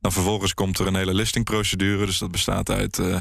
[0.00, 2.06] Dan vervolgens komt er een hele listingprocedure.
[2.06, 3.16] Dus dat bestaat uit eh,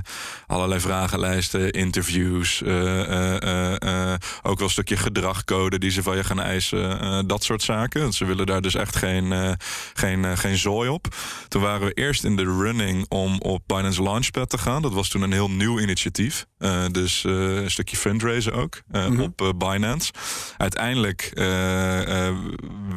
[0.48, 6.40] allerlei vragenlijsten, interviews, eh, eh, ook wel een stukje gedragcode die ze van je gaan
[6.40, 8.14] eisen, dat soort zaken.
[8.14, 9.58] Ze willen daar dus echt geen,
[9.94, 11.08] geen, geen zooi op.
[11.48, 14.82] Toen waren we eerst in de running om op Binance Launchpad te gaan.
[14.82, 16.46] Dat was toen een heel nieuw initiatief.
[16.92, 19.22] Dus een stukje fundraisen ook Mhm.
[19.22, 20.12] op Binance.
[20.58, 21.32] Uiteindelijk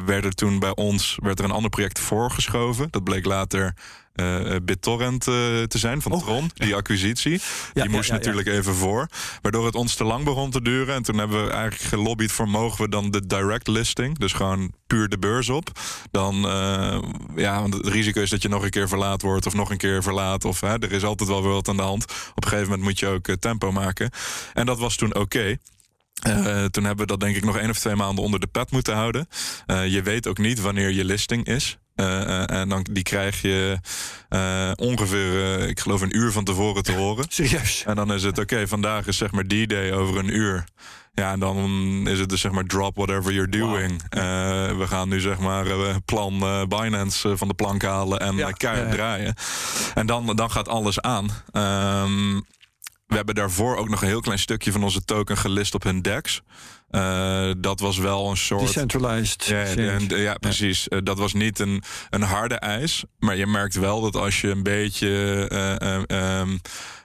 [0.05, 2.87] werd er toen bij ons werd er een ander project voorgeschoven.
[2.91, 3.68] Dat bleek later
[4.13, 7.41] eh, BitTorrent eh, te zijn van Oh, Tron, die acquisitie.
[7.73, 9.07] Ja, die moest ja, natuurlijk even voor.
[9.41, 10.95] Waardoor het ons te lang begon te duren.
[10.95, 14.17] En toen hebben we eigenlijk gelobbyd voor mogen we dan de direct listing.
[14.17, 15.71] Dus gewoon puur de beurs op.
[16.11, 17.01] Dan, eh,
[17.35, 19.45] ja, want het risico is dat je nog een keer verlaat wordt.
[19.45, 20.45] Of nog een keer verlaat.
[20.45, 22.03] Of hè, er is altijd wel weer wat aan de hand.
[22.35, 24.11] Op een gegeven moment moet je ook eh, tempo maken.
[24.53, 25.57] En dat was toen oké.
[26.19, 28.71] Eh, toen hebben we dat denk ik nog één of twee maanden onder de pet
[28.71, 29.27] moeten houden.
[29.65, 31.77] Eh, je weet ook niet wanneer je listing is.
[31.99, 33.79] Eh, eh, en dan, die krijg je
[34.29, 37.25] eh, ongeveer, ik geloof, een uur van tevoren te horen.
[37.29, 37.83] Serieus?
[37.85, 40.63] En dan is het oké, vandaag is zeg maar D-Day over een uur.
[41.13, 41.57] Ja, en dan
[42.07, 44.01] is het dus zeg maar drop whatever you're doing.
[44.77, 45.65] We gaan nu zeg maar
[46.05, 48.95] plan Binance van de plank halen en Ja, keihard ja, ja.
[48.95, 49.35] draaien.
[49.93, 51.29] En dan, dan gaat alles aan.
[51.51, 52.39] Ehm,
[53.07, 56.01] we hebben daarvoor ook nog een heel klein stukje van onze token gelist op hun
[56.01, 56.41] DEX.
[56.89, 58.61] Eh, dat was wel een soort.
[58.65, 59.45] Decentralized.
[59.45, 60.87] Ja, en, ja, precies.
[60.87, 63.03] Eh, dat was niet een, een harde eis.
[63.19, 65.07] Maar je merkt wel dat als je een beetje
[65.49, 66.57] eh, eh, ehm,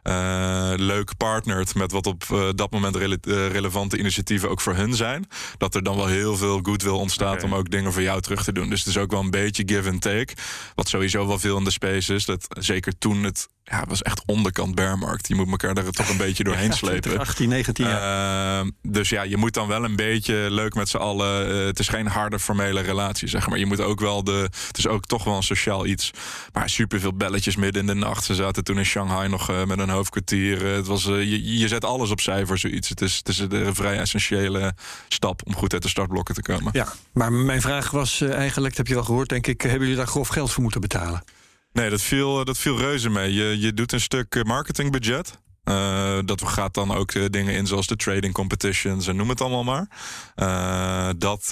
[0.03, 4.75] eh, leuk partnert met wat op eh, dat moment rele- eh, relevante initiatieven ook voor
[4.75, 5.27] hun zijn,
[5.59, 7.45] dat er dan wel heel veel goodwill ontstaat Oké.
[7.45, 8.69] om ook dingen voor jou terug te doen.
[8.71, 10.35] Dus het is ook wel een beetje give and take.
[10.75, 12.25] Wat sowieso wel veel in de space is.
[12.25, 15.29] Dat zeker toen het ja, het was echt onderkant bearmarkt.
[15.29, 17.19] Je moet elkaar er toch een beetje doorheen slepen.
[17.19, 18.65] 18, 19 jaar.
[18.83, 21.51] Dus ja, je moet dan wel een beetje leuk met z'n allen.
[21.61, 23.59] eh, het is geen harde formele relatie, zeg maar.
[23.59, 24.49] Je moet ook wel de.
[24.67, 26.11] Het is ook toch wel een sociaal iets.
[26.53, 28.25] Maar superveel belletjes midden in de nacht.
[28.25, 30.67] Ze zaten toen in Shanghai nog eh, met een hoofdkwartier.
[30.67, 32.89] Eh, het was, je, je zet alles opzij voor zoiets.
[32.89, 34.75] Het is, het is een vrij essentiële
[35.09, 36.71] stap om goed uit de startblokken te komen.
[36.73, 39.97] Ja, maar mijn vraag was eigenlijk, dat heb je wel gehoord, denk ik, hebben jullie
[39.97, 41.25] daar grof geld voor moeten betalen?
[41.73, 43.35] Nee, dat viel, dat viel reuze mee.
[43.35, 45.39] Je, je doet een stuk marketingbudget.
[45.65, 49.41] Eh, dat gaat dan ook eh, dingen in zoals de trading competitions en noem het
[49.41, 49.89] allemaal maar.
[50.35, 51.47] Eh, dat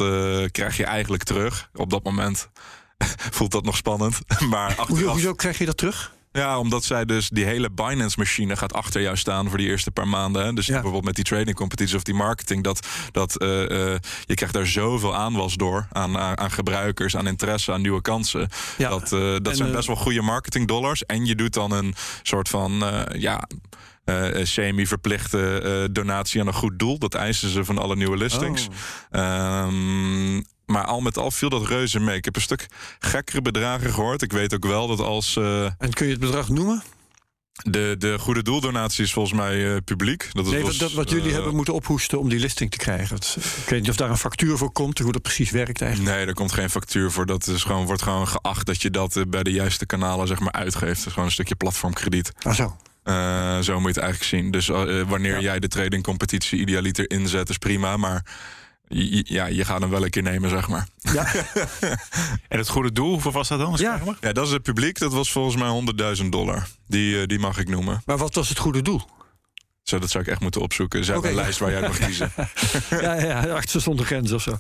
[0.50, 1.70] krijg je eigenlijk terug.
[1.74, 2.48] Op dat moment
[3.36, 4.18] voelt dat nog spannend.
[4.50, 6.12] maar Hoezo, achteraf, hoezo krijg je dat terug?
[6.32, 10.08] ja, omdat zij dus die hele Binance-machine gaat achter jou staan voor die eerste paar
[10.08, 10.44] maanden.
[10.44, 10.52] Hè.
[10.52, 10.72] Dus Ja.
[10.72, 15.54] bijvoorbeeld met die trading competities of die marketing, dat, dat je krijgt daar zoveel aanwas
[15.54, 18.48] door aan, aan, aan gebruikers, aan interesse, aan nieuwe kansen.
[18.78, 18.88] Ja.
[18.88, 21.06] Dat, dat En, zijn best wel goede marketing dollars.
[21.06, 23.48] En je doet dan een soort van, ja,
[24.04, 26.98] eh, semi-verplichte eh, donatie aan een goed doel.
[26.98, 28.68] Dat eisen ze van alle nieuwe listings.
[28.68, 29.20] Oh.
[29.20, 30.34] Ehm,
[30.66, 32.16] maar al met al viel dat reuze mee.
[32.16, 32.66] Ik heb een stuk
[32.98, 34.22] gekkere bedragen gehoord.
[34.22, 36.82] Ik weet ook wel dat als En kun je het bedrag noemen?
[37.52, 40.28] de, de goede doeldonatie is volgens mij publiek.
[40.32, 42.76] Dat is Nee, was, dat, dat wat jullie hebben moeten ophoesten om die listing te
[42.76, 43.08] krijgen.
[43.08, 46.16] Dat- ik weet niet of daar een factuur voor komt, hoe dat precies werkt eigenlijk.
[46.16, 47.26] Nee, er komt geen factuur voor.
[47.26, 50.52] Dat is gewoon, wordt gewoon geacht dat je dat bij de juiste kanalen zeg maar,
[50.52, 50.96] uitgeeft.
[50.98, 52.32] Het is gewoon een stukje platformkrediet.
[52.42, 52.76] Ah zo.
[53.02, 54.50] Eh, zo moet je het eigenlijk zien.
[54.50, 55.40] Dus eh, wanneer Ja.
[55.40, 57.96] jij de tradingcompetitie idealiter inzet, is prima.
[57.96, 58.24] Maar
[58.88, 60.86] ja, je gaat hem wel een keer nemen, zeg maar.
[60.98, 61.26] Ja,
[62.48, 63.74] En het goede doel, hoeveel was dat dan?
[63.76, 64.00] Ja.
[64.20, 64.98] Ja, dat is het publiek.
[64.98, 65.68] Dat was volgens mij
[66.22, 66.66] 100.000 dollar.
[66.86, 68.02] Die, eh, die mag ik noemen.
[68.06, 69.00] maar wat was het goede doel?
[69.82, 71.04] Zo, dat zou ik echt moeten opzoeken.
[71.04, 71.40] Zijn Oké, een ja.
[71.40, 72.32] lijst waar jij mag kiezen.
[72.90, 74.56] ja, ja, artsen zonder grenzen of zo.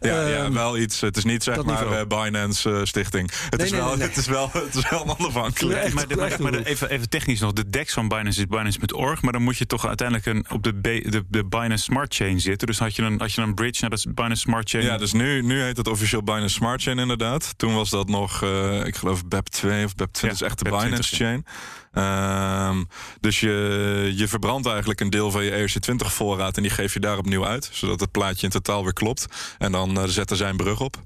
[0.00, 1.00] Ja, ja, Ehm, wel iets.
[1.00, 2.00] Het is niet zeg dat maar niveau.
[2.00, 3.30] eh, Binance eh, Stichting.
[3.30, 4.06] Het, Nee, is nee, wel, nee.
[4.08, 5.80] Het, is wel, het is wel een onafhankelijk.
[5.80, 7.52] Echt, maar de- maar, de- even, even technisch nog.
[7.52, 9.22] De DEX van Binance is Binance.org.
[9.22, 12.40] Maar dan moet je toch uiteindelijk een, op de, B- de, de Binance Smart Chain
[12.40, 12.66] zitten.
[12.66, 14.84] Dus had je een, had je een bridge naar de Binance Smart Chain.
[14.84, 17.54] Ja, dus nu, nu heet het officieel Binance Smart Chain inderdaad.
[17.56, 20.70] Toen was dat nog, eh, ik geloof BEP2 of BEP20 Ja, is echt de BEP20,
[20.82, 21.24] Binance ja.
[21.24, 21.44] Chain.
[21.92, 22.84] Ehm,
[23.20, 27.00] dus je, je verbrandt eigenlijk een deel van je ERC20 voorraad en die geef je
[27.00, 27.70] daar opnieuw uit.
[27.72, 29.26] Zodat het plaatje in totaal weer klopt.
[29.58, 30.96] En dan eh, zetten zij een brug op.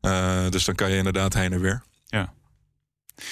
[0.00, 1.82] Eh, dus dan kan je inderdaad heen en weer.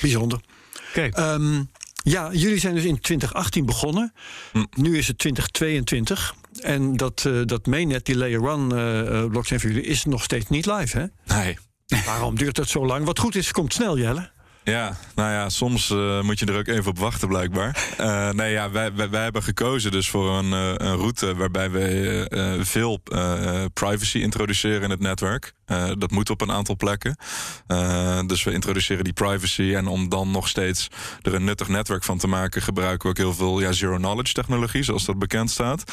[0.01, 0.41] Bijzonder.
[0.89, 1.09] Oké.
[1.09, 1.63] Ehm,
[2.03, 4.13] ja, jullie zijn dus in 2018 begonnen.
[4.53, 4.65] Hm.
[4.75, 6.35] Nu is het 2022.
[6.61, 10.23] En dat, eh, dat mainnet, die Layer 1 eh, eh, blockchain voor jullie, is nog
[10.23, 11.35] steeds niet live, hè?
[11.37, 11.59] Nee.
[12.07, 13.05] Waarom duurt dat zo lang?
[13.05, 14.31] Wat goed is, komt snel, Jelle.
[14.65, 17.95] Ja, nou ja, soms eh, moet je er ook even op wachten blijkbaar.
[17.99, 22.61] Eh, nee, ja, wij, wij, hebben gekozen dus voor een, eh, een route waarbij we
[22.61, 23.01] veel
[23.73, 25.53] privacy introduceren in het netwerk.
[25.99, 27.17] Dat moet op een aantal plekken.
[28.27, 30.89] Dus we introduceren die privacy en om dan nog steeds
[31.23, 34.33] er een nuttig netwerk van te maken, gebruiken we ook heel veel ja, zero knowledge
[34.33, 35.93] technologie, zoals dat bekend staat.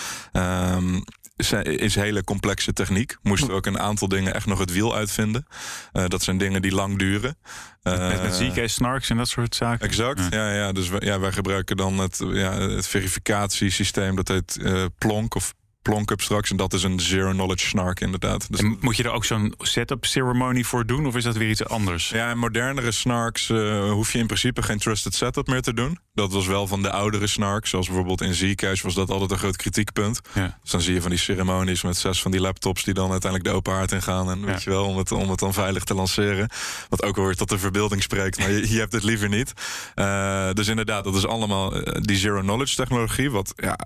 [1.63, 3.17] Is- hele complexe techniek.
[3.21, 5.45] Moesten we ook een aantal dingen echt nog het wiel uitvinden.
[5.91, 7.37] Eh, dat zijn dingen die lang duren.
[7.83, 9.87] met, met Eh, ZK, Snarks en dat soort zaken.
[9.87, 10.71] Exact, ja, ja.
[10.71, 14.15] Dus wij, ja, wij gebruiken dan het, ja, het verificatiesysteem.
[14.15, 16.49] Dat heet eh, Plonk of Plonkup straks.
[16.51, 18.47] En dat is een zero-knowledge snark inderdaad.
[18.51, 21.05] Dus En moet je er ook zo'n setup ceremony voor doen?
[21.07, 22.09] Of is dat weer iets anders?
[22.09, 25.97] ja, in modernere snarks eh, hoef je in principe geen trusted setup meer te doen.
[26.13, 27.69] Dat was wel van de oudere snarks.
[27.69, 30.21] Zoals bijvoorbeeld in Zcash was dat altijd een groot kritiekpunt.
[30.33, 30.57] Ja.
[30.61, 32.83] Dus dan zie je van die ceremonies met zes van die laptops...
[32.83, 34.29] die dan uiteindelijk de open haard ingaan.
[34.31, 34.61] En weet Ja.
[34.63, 36.49] je wel, om het, om het dan veilig te lanceren.
[36.89, 38.39] Wat ook weer tot de verbeelding spreekt.
[38.39, 39.53] Maar je, je hebt het liever niet.
[39.95, 43.31] Eh, dus inderdaad, dat is allemaal eh, die zero-knowledge technologie...
[43.31, 43.77] wat ja,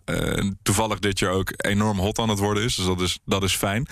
[0.63, 2.75] toevallig dit jaar ook enorm hot aan het worden is.
[2.75, 3.87] Dus dat is, dat is fijn.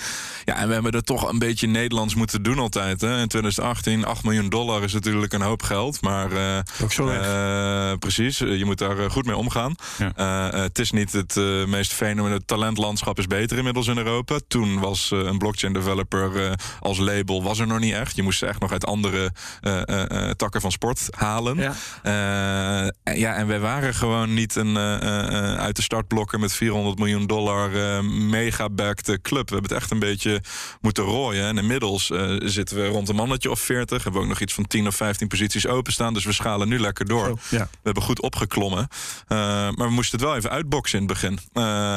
[0.45, 3.01] Ja, en we hebben er toch een beetje Nederlands moeten doen altijd.
[3.01, 3.19] Hè.
[3.21, 6.01] In 2018, 8 miljoen dollar is natuurlijk een hoop geld.
[6.01, 7.25] Maar eh, Ook zo erg.
[7.25, 9.75] eh, precies, eh, je moet daar goed mee omgaan.
[9.97, 10.49] Ja.
[10.55, 11.35] Het is niet het
[11.67, 12.29] meest fenomenale.
[12.35, 14.39] Het talentlandschap is beter inmiddels in Europa.
[14.47, 18.15] Toen was een blockchain developer als label was er nog niet echt.
[18.15, 19.31] Je moest ze echt nog uit andere
[20.35, 21.57] takken van sport halen.
[21.57, 21.73] Ja.
[23.03, 24.77] En ja, en wij waren gewoon niet een
[25.57, 29.49] uit de startblokken met 400 miljoen dollar eh mega-backed club.
[29.49, 30.41] We hebben het echt een beetje
[30.81, 31.45] moeten rooien.
[31.45, 34.03] En inmiddels eh, zitten we rond een mannetje of 40.
[34.03, 36.13] Hebben we ook nog iets van 10 of 15 posities openstaan.
[36.13, 37.39] Dus we schalen nu lekker door.
[37.49, 37.67] Ja.
[37.71, 38.87] We hebben goed opgeklommen.
[39.27, 41.39] Eh, maar we moesten het wel even uitboksen in het begin.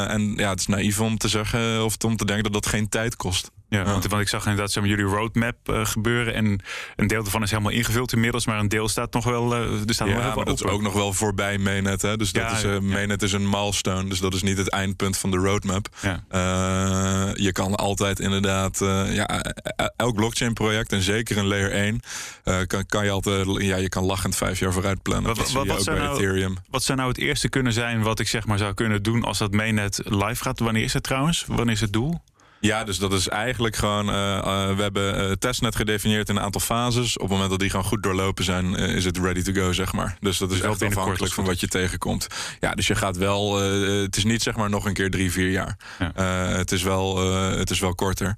[0.09, 2.89] En ja, het is naïef om te zeggen of om te denken dat dat geen
[2.89, 3.51] tijd kost.
[3.69, 6.35] Ja, want, want ik zag inderdaad zeg maar, jullie roadmap eh, gebeuren.
[6.35, 6.61] En
[6.97, 8.47] een deel daarvan is helemaal ingevuld inmiddels.
[8.47, 9.55] Maar een deel staat nog wel.
[9.55, 12.03] eh, er staat nog wel maar dat is ook nog wel voorbij Mainnet.
[12.03, 12.17] Hè?
[12.17, 12.81] Dus dat Ja, is, ja.
[12.81, 14.09] Mainnet is een milestone.
[14.09, 15.89] Dus dat is niet het eindpunt van de roadmap.
[17.35, 18.79] Je kan altijd inderdaad...
[19.13, 22.01] ja, eh, elk blockchain project, en zeker een layer 1...
[22.45, 23.47] eh, kan, kan je altijd...
[23.63, 25.27] Ja, je kan lachend vijf jaar vooruit plannen.
[25.27, 26.55] Wat- dat wat- wat bij nou- Ethereum.
[26.71, 29.39] Wat zou nou het eerste kunnen zijn wat ik zeg maar zou kunnen doen als
[29.39, 30.59] dat mainnet live gaat?
[30.59, 31.45] Wanneer is het trouwens?
[31.49, 32.23] Wanneer is het doel?
[32.65, 34.09] Ja, dus dat is eigenlijk gewoon.
[34.11, 37.15] eh, eh, we hebben eh, testnet gedefinieerd in een aantal fases.
[37.15, 39.93] Op het moment dat die gewoon goed doorlopen zijn, is het ready to go, zeg
[39.93, 40.17] maar.
[40.21, 42.27] Dus dat is wel echt afhankelijk van wat je tegenkomt.
[42.61, 43.61] Ja, dus je gaat wel.
[44.03, 45.77] het is niet zeg maar nog een keer drie, vier jaar.
[45.99, 46.13] Ja.
[46.57, 47.17] Het, is wel,
[47.57, 48.37] het is wel korter.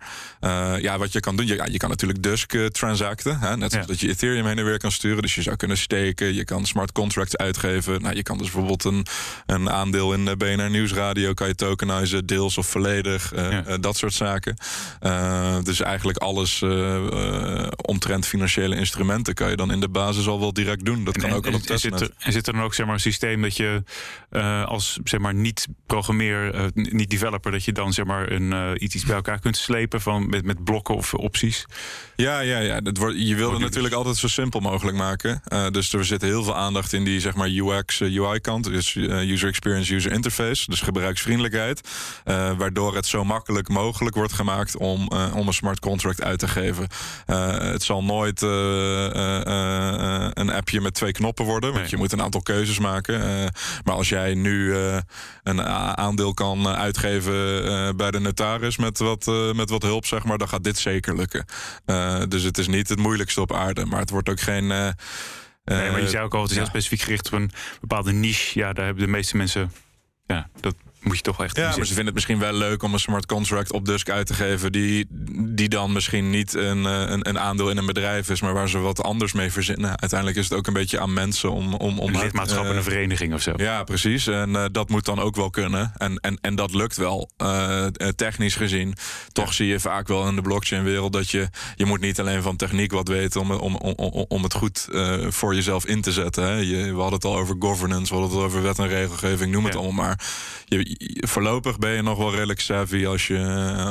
[0.80, 3.38] Ja, wat je kan doen, je, ja, je kan natuurlijk Dusk transacten.
[3.38, 3.56] Hè?
[3.56, 3.92] Net zoals Ja.
[3.92, 5.22] dat je Ethereum heen en weer kan sturen.
[5.22, 6.34] Dus je zou kunnen steken.
[6.34, 8.02] Je kan smart contracts uitgeven.
[8.02, 9.06] Nou, je kan dus bijvoorbeeld een,
[9.46, 11.32] een aandeel in eh, BNR Nieuwsradio.
[11.34, 13.32] Kan je tokenizen, deels of volledig.
[13.80, 14.56] dat soort zaken.
[15.64, 16.62] dus eigenlijk alles
[17.76, 21.04] omtrent financiële instrumenten kan je dan in de basis al wel direct doen.
[21.04, 21.92] Dat kan ook al op testnet.
[21.92, 23.82] En zit, er, en zit er dan ook zeg maar, een systeem dat je
[24.66, 29.14] als zeg maar, niet programmeer, niet developer, dat je dan zeg maar, een, iets bij
[29.16, 31.66] elkaar kunt slepen van, met, met blokken of opties?
[32.16, 32.80] Ja, ja, ja.
[32.80, 35.42] Dat wordt, je wil het natuurlijk altijd zo simpel mogelijk maken.
[35.70, 38.64] dus er zit heel veel aandacht in die zeg maar, UX, UI-kant.
[38.64, 40.70] Dus user experience, user interface.
[40.70, 41.88] Dus gebruiksvriendelijkheid.
[42.56, 46.88] waardoor het zo makkelijk mogelijk wordt gemaakt om, om een smart contract uit te geven.
[47.72, 48.42] het zal nooit
[50.32, 51.72] een appje met twee knoppen worden.
[51.72, 53.20] Want je moet een aantal keuzes maken.
[53.84, 54.74] maar als jij nu
[55.42, 55.62] een
[55.96, 60.64] aandeel kan uitgeven bij de notaris met wat, met wat hulp, zeg maar, dan gaat
[60.64, 61.44] dit zeker lukken.
[62.28, 63.86] dus het is niet het moeilijkste op aarde.
[63.86, 64.66] Maar het wordt ook geen.
[64.66, 64.94] nee,
[65.64, 68.58] maar je zei ook al, het is heel specifiek gericht op een bepaalde niche.
[68.58, 69.72] Ja, daar hebben de meeste mensen.
[70.26, 70.74] Ja, dat
[71.06, 71.56] moet je toch echt.
[71.56, 74.26] Ja, maar ze vinden het misschien wel leuk om een smart contract op Dusk uit
[74.26, 74.72] te geven.
[74.72, 75.06] Die,
[75.54, 78.68] die dan misschien niet een, eh, een, een aandeel in een bedrijf is, maar waar
[78.68, 80.00] ze wat anders mee verzinnen.
[80.00, 81.74] Uiteindelijk is het ook een beetje aan mensen om.
[81.74, 83.52] om, om een lidmaatschap in een vereniging of zo.
[83.56, 84.26] Ja, precies.
[84.26, 85.92] En uh, dat moet dan ook wel kunnen.
[85.96, 87.30] En, en, en dat lukt wel.
[87.42, 88.94] Uh, technisch gezien.
[89.32, 91.48] Toch zie je vaak wel in de blockchain-wereld dat je.
[91.76, 94.88] Je moet niet alleen van techniek wat weten om, om, om, om het goed
[95.28, 96.44] voor jezelf in te zetten.
[96.44, 96.54] Hè.
[96.54, 99.52] Je, we hadden het al over governance, we hadden het al over wet en regelgeving,
[99.52, 100.20] noem het allemaal maar.
[100.64, 103.38] Je, voorlopig ben je nog wel redelijk savvy als je,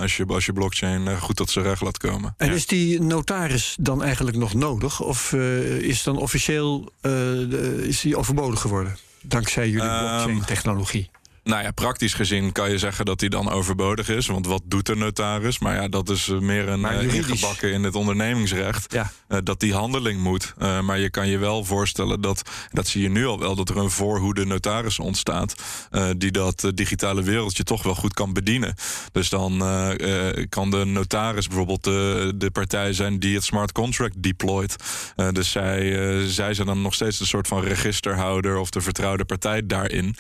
[0.02, 2.34] als je, als je blockchain eh, goed tot zijn recht laat komen.
[2.38, 5.02] En is die notaris dan eigenlijk nog nodig?
[5.02, 8.98] Of uh, is dan officieel uh, is die overbodig geworden?
[9.22, 11.10] Dankzij jullie ehm, blockchain-technologie?
[11.46, 14.28] Nou ja, praktisch gezien kan je zeggen dat die dan overbodig is.
[14.28, 15.60] Want wat doet de notaris?
[15.60, 18.94] Maar ja, dat is meer een uh, ingebakken in het ondernemingsrecht.
[18.94, 19.12] Ja.
[19.28, 20.54] Uh, dat die handeling moet.
[20.58, 23.70] Uh, maar je kan je wel voorstellen dat, dat zie je nu al wel, dat
[23.70, 25.56] er een voorhoede notaris ontstaat.
[26.18, 28.76] die dat digitale wereldje toch wel goed kan bedienen.
[29.12, 29.58] Dus dan
[30.50, 34.76] kan de notaris bijvoorbeeld de, de partij zijn die het smart contract deployt.
[35.32, 35.92] dus zij,
[36.28, 40.16] zij zijn dan nog steeds een soort van registerhouder of de vertrouwde partij daarin.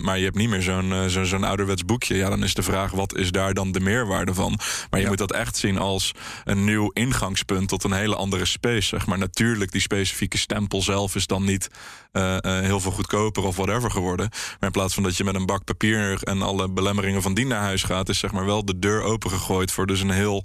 [0.00, 2.16] maar je hebt niet meer zo'n uh, zo, zo'n ouderwets boekje.
[2.16, 4.58] Ja, dan is de vraag, wat is daar dan de meerwaarde van?
[4.90, 6.12] Maar je moet dat echt zien als
[6.44, 8.88] een nieuw ingangspunt tot een hele andere space.
[8.88, 11.68] Zeg maar natuurlijk, die specifieke stempel zelf is dan niet
[12.12, 14.28] uh, uh, heel veel goedkoper of whatever geworden.
[14.30, 17.46] Maar in plaats van dat je met een bak papier en alle belemmeringen van die
[17.46, 20.44] naar huis gaat, is zeg maar wel de deur opengegooid voor dus een heel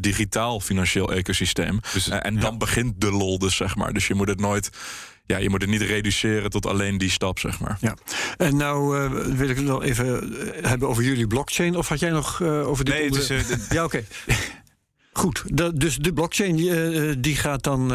[0.00, 1.80] digitaal financieel ecosysteem.
[1.92, 3.92] Dus, en dan begint de lol dus, zeg maar.
[3.92, 4.70] Dus je moet het nooit
[5.32, 7.76] ja, je moet het niet reduceren tot alleen die stap, zeg maar.
[7.80, 7.96] Ja.
[8.36, 11.76] En nou uh, wil ik het nog even eh, hebben over jullie blockchain.
[11.76, 12.94] Of had jij nog uh, over dit?
[12.94, 14.04] Nee, het is, uh, ja, oké.
[14.26, 14.36] Okay.
[15.12, 17.88] Goed, de, dus de blockchain die, die gaat dan.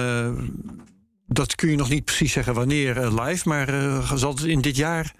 [1.28, 3.67] dat kun je nog niet precies zeggen wanneer live, maar
[4.15, 5.13] zal het in dit jaar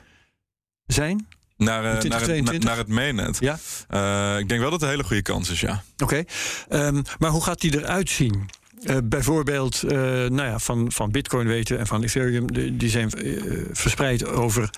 [0.86, 1.28] zijn?
[1.58, 3.38] Naar, uh, naar, het, naar het mainnet.
[3.40, 3.60] Ja?
[3.90, 5.84] Uh, ik denk wel dat het een hele goede kans is, ja.
[5.98, 6.24] Oké.
[6.70, 6.88] Okay.
[6.88, 8.50] Um, maar hoe gaat die eruit zien?
[8.84, 13.66] Uh, bijvoorbeeld, uh, nou ja, van, van Bitcoin weten en van Ethereum, die zijn uh,
[13.72, 14.70] verspreid over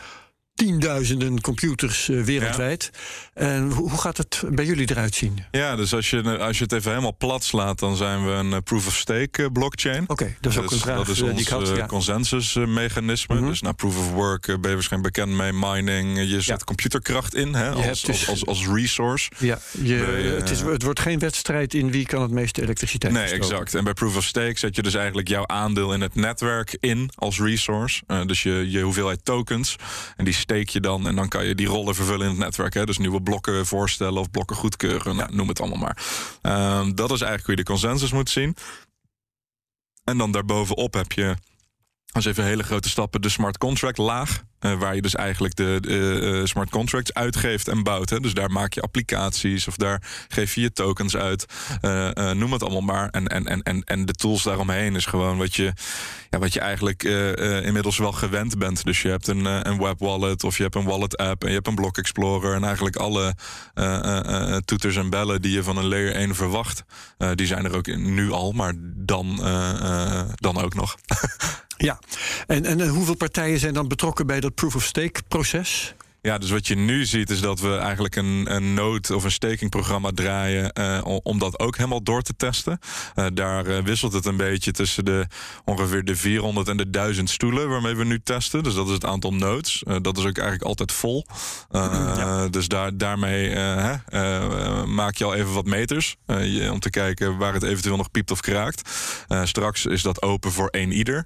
[0.59, 2.89] tienduizenden computers uh, wereldwijd.
[2.93, 3.41] Ja.
[3.41, 5.43] En hoe gaat het bij jullie eruit zien?
[5.51, 8.63] Ja, dus als je, als je het even helemaal plat slaat, dan zijn we een
[8.63, 10.03] proof-of-stake uh, blockchain.
[10.03, 11.85] Oké, okay, dat is ook een vraag Dat is ons die had, ja.
[11.85, 13.35] consensusmechanisme.
[13.35, 13.49] Mm -hmm.
[13.49, 16.17] Dus na proof of work ben je waarschijnlijk bekend mee mining.
[16.17, 16.65] Je zet ja.
[16.65, 19.31] computerkracht in hè, als, dus, als, als, als, resource.
[19.37, 19.95] Ja, je,
[20.39, 23.75] het, is, het wordt geen wedstrijd in wie kan het meeste elektriciteit Nee, exact.
[23.75, 27.09] En bij proof of stake zet je dus eigenlijk jouw aandeel in het netwerk in
[27.15, 28.01] als resource.
[28.07, 29.75] Uh, dus je, je hoeveelheid tokens.
[30.15, 32.73] En die steek je dan en dan kan je die rollen vervullen in het netwerk.
[32.73, 32.85] Hè?
[32.85, 35.15] Dus nieuwe blokken voorstellen of blokken goedkeuren.
[35.15, 35.97] Nou, noem het allemaal maar.
[36.81, 38.55] Um, dat is eigenlijk hoe je de consensus moet zien.
[40.03, 41.35] En dan daarbovenop heb je
[42.11, 44.43] als even hele grote stappen de smart contract laag.
[44.59, 48.09] Uh, waar je dus eigenlijk de, uh, smart contracts uitgeeft en bouwt.
[48.09, 48.19] Hè.
[48.19, 51.45] Dus daar maak je applicaties of daar geef je je tokens uit.
[51.81, 53.09] Uh, noem het allemaal maar.
[53.09, 55.73] En, en, en, en, en de tools daaromheen is gewoon wat je,
[56.29, 57.03] ja, wat je eigenlijk
[57.63, 58.83] inmiddels wel gewend bent.
[58.83, 61.55] Dus je hebt een, een web wallet of je hebt een wallet app en je
[61.55, 62.55] hebt een block explorer.
[62.55, 63.35] En eigenlijk alle
[64.65, 66.83] toeters en bellen die je van een layer 1 verwacht.
[67.33, 69.35] die zijn er ook nu al, maar dan,
[70.35, 70.95] dan ook nog.
[71.81, 71.99] Ja,
[72.47, 75.93] en, en hoeveel partijen zijn dan betrokken bij dat proof-of-stake proces?
[76.21, 79.31] Ja, dus wat je nu ziet is dat we eigenlijk een, een nood- of een
[79.31, 82.79] stakingprogramma draaien uh, om dat ook helemaal door te testen.
[83.15, 85.27] Uh, daar uh, wisselt het een beetje tussen de
[85.65, 88.63] ongeveer de 400 en de 1000 stoelen waarmee we nu testen.
[88.63, 89.83] Dus dat is het aantal nodes.
[90.01, 91.25] dat is ook eigenlijk altijd vol.
[91.71, 92.47] Ja.
[92.47, 93.55] Dus daar, daarmee
[94.87, 98.31] maak je al even wat meters je, om te kijken waar het eventueel nog piept
[98.31, 98.89] of kraakt.
[99.43, 101.25] straks is dat open voor één ieder.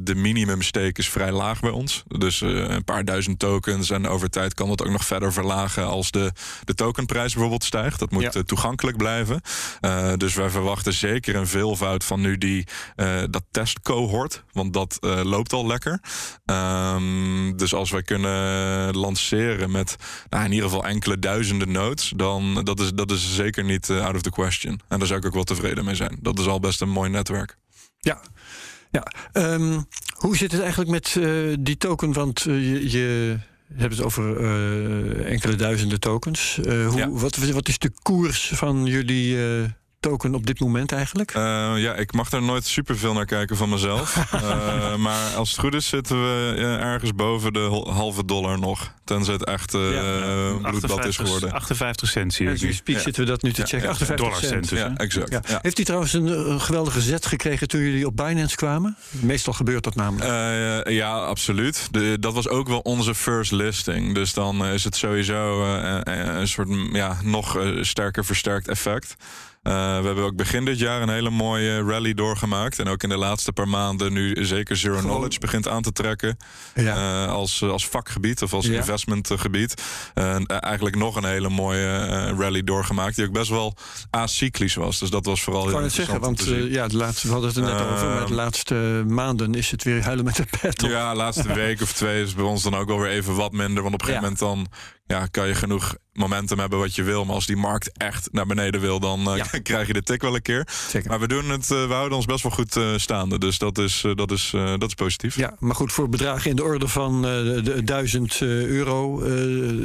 [0.00, 2.02] de minimum stake is vrij laag bij ons.
[2.08, 3.90] Dus een paar duizend tokens.
[3.90, 6.32] En over tijd kan dat ook nog verder verlagen als de,
[6.64, 7.98] de tokenprijs bijvoorbeeld stijgt.
[7.98, 8.42] Dat moet Ja.
[8.42, 9.40] toegankelijk blijven.
[10.16, 12.66] Dus wij verwachten zeker een veelvoud van nu die,
[13.30, 14.44] dat testcohort.
[14.52, 16.00] Want dat loopt al lekker.
[16.44, 19.96] Um, dus als wij kunnen lanceren met
[20.28, 24.04] nou, in ieder geval enkele duizenden nodes, dan dat is, dat is zeker niet uh,
[24.04, 24.80] out of the question.
[24.88, 26.18] En daar zou ik ook wel tevreden mee zijn.
[26.20, 27.56] Dat is al best een mooi netwerk.
[27.98, 28.20] Ja.
[28.90, 32.12] Ja, um, hoe zit het eigenlijk met uh, die token?
[32.12, 33.38] Want uh, je, je
[33.74, 36.58] hebt het over uh, enkele duizenden tokens.
[36.64, 37.10] hoe, ja.
[37.10, 39.36] wat, wat is de koers van jullie
[40.02, 41.34] token op dit moment eigenlijk?
[41.34, 41.42] Uh,
[41.76, 44.16] ja, ik mag daar nooit superveel naar kijken van mezelf.
[44.34, 48.92] uh, maar als het goed is zitten we uh, ergens boven de halve dollar nog.
[49.04, 51.52] Tenzij het echt uh, ja, bloedbad is geworden.
[51.52, 52.66] 58 cent zie je.
[52.66, 53.02] Ja, speech ja.
[53.02, 53.88] zitten we dat nu te ja, checken.
[53.88, 54.68] 58 dollar cent.
[54.68, 55.62] Dus, ja, exact.
[55.62, 58.96] Heeft hij trouwens een, een, geweldige zet gekregen toen jullie op Binance kwamen?
[59.10, 60.30] Meestal gebeurt dat namelijk.
[60.86, 61.88] Uh, ja, absoluut.
[61.90, 64.14] De, dat was ook wel onze first listing.
[64.14, 69.16] Dus dan is het sowieso uh, een soort ja, nog sterker versterkt effect.
[69.62, 72.78] Uh, we hebben ook begin dit jaar een hele mooie rally doorgemaakt.
[72.78, 75.10] En ook in de laatste paar maanden nu zeker Zero Gewoon.
[75.10, 76.36] Knowledge begint aan te trekken.
[76.74, 77.24] Ja.
[77.24, 78.72] Uh, als, als vakgebied of als ja.
[78.72, 79.82] investmentgebied.
[80.14, 82.06] Uh, eigenlijk nog een hele mooie
[82.38, 83.16] rally doorgemaakt.
[83.16, 83.76] Die ook best wel
[84.10, 84.98] acyclisch was.
[84.98, 87.58] Dus dat was vooral ik heel het zeggen, want ja, de laatste, we hadden het
[87.58, 88.08] er net over.
[88.08, 90.82] Maar de laatste maanden is het weer huilen met de pet.
[90.82, 93.52] Ja, de laatste week of twee is bij ons dan ook wel weer even wat
[93.52, 93.82] minder.
[93.82, 94.66] Want op een gegeven moment dan
[95.06, 97.24] ja, kan je genoeg momentum hebben wat je wil.
[97.24, 99.58] Maar als die markt echt naar beneden wil, dan uh, ja.
[99.62, 100.68] krijg je de tik wel een keer.
[100.88, 101.10] Zeker.
[101.10, 103.38] Maar we doen het, uh, we houden ons best wel goed uh, staande.
[103.38, 105.36] Dus dat is, dat, is, dat is positief.
[105.36, 109.22] Ja, maar goed, voor bedragen in de orde van de, duizend euro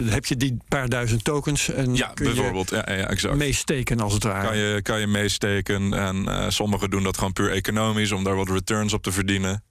[0.09, 1.69] heb je die paar duizend tokens.
[1.69, 2.69] En ja, kun bijvoorbeeld.
[2.69, 3.35] Je ja, ja, exact.
[3.35, 4.47] meesteken als het ware.
[4.47, 5.93] Kan je, kan je meesteken.
[5.93, 9.63] En sommigen doen dat gewoon puur economisch om daar wat returns op te verdienen.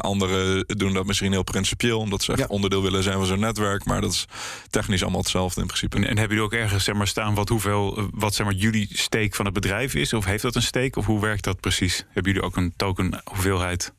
[0.00, 2.46] anderen doen dat misschien heel principieel, omdat ze echt ja.
[2.46, 3.84] onderdeel willen zijn van zo'n netwerk.
[3.84, 4.24] Maar dat is
[4.70, 5.96] technisch allemaal hetzelfde in principe.
[5.96, 8.88] En, en hebben jullie ook ergens zeg maar, staan wat, hoeveel, wat zeg maar, jullie
[8.92, 10.12] steek van het bedrijf is?
[10.12, 10.96] Of heeft dat een steek?
[10.96, 11.96] Of hoe werkt dat precies?
[11.96, 13.92] Hebben jullie ook een token hoeveelheid?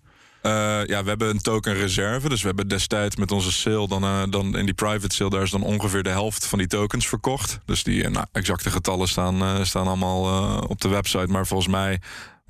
[0.43, 0.51] Uh,
[0.85, 2.29] ja, we hebben een token reserve.
[2.29, 5.41] Dus we hebben destijds met onze sale, dan, uh, dan in die private sale, daar
[5.41, 7.59] is dan ongeveer de helft van die tokens verkocht.
[7.65, 11.27] Dus die nou, exacte getallen staan, staan allemaal op de website.
[11.27, 11.99] Maar volgens mij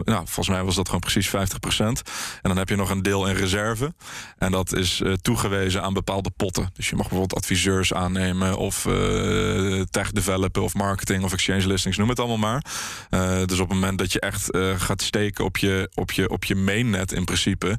[0.06, 1.32] nou, volgens mij was dat gewoon precies 50%.
[1.78, 2.04] En
[2.42, 3.94] dan heb je nog een deel in reserve.
[4.38, 6.70] En dat is uh, toegewezen aan bepaalde potten.
[6.74, 11.98] Dus je mag bijvoorbeeld adviseurs aannemen, of uh, tech developen, of marketing, of exchange listings,
[11.98, 12.66] noem het allemaal maar.
[13.10, 16.44] Uh, dus op het moment dat je echt gaat steken op je, op je, op
[16.44, 17.78] je mainnet in principe,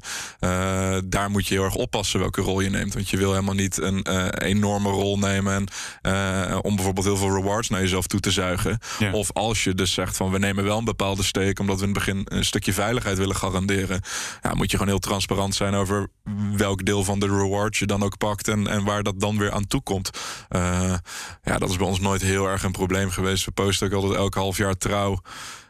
[1.05, 2.93] daar moet je heel erg oppassen welke rol je neemt.
[2.93, 4.07] Want je wil helemaal niet een
[4.37, 5.53] enorme rol nemen
[6.01, 8.79] en, om bijvoorbeeld heel veel rewards naar jezelf toe te zuigen.
[8.99, 9.11] Ja.
[9.11, 11.89] Of als je dus zegt van we nemen wel een bepaalde steek, omdat we in
[11.89, 14.01] het begin een stukje veiligheid willen garanderen,
[14.41, 16.07] ja, moet je gewoon heel transparant zijn over
[16.55, 19.51] welk deel van de reward je dan ook pakt en, en waar dat dan weer
[19.51, 20.09] aan toe komt.
[20.49, 20.93] Uh,
[21.43, 23.45] ja, dat is bij ons nooit heel erg een probleem geweest.
[23.45, 25.21] We posten ook altijd elke half jaar trouw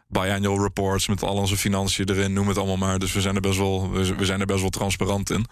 [0.09, 2.99] biannual reports met al onze financiën erin, noem het allemaal maar.
[2.99, 5.45] Dus we zijn er best wel, we zijn er best wel transparant in.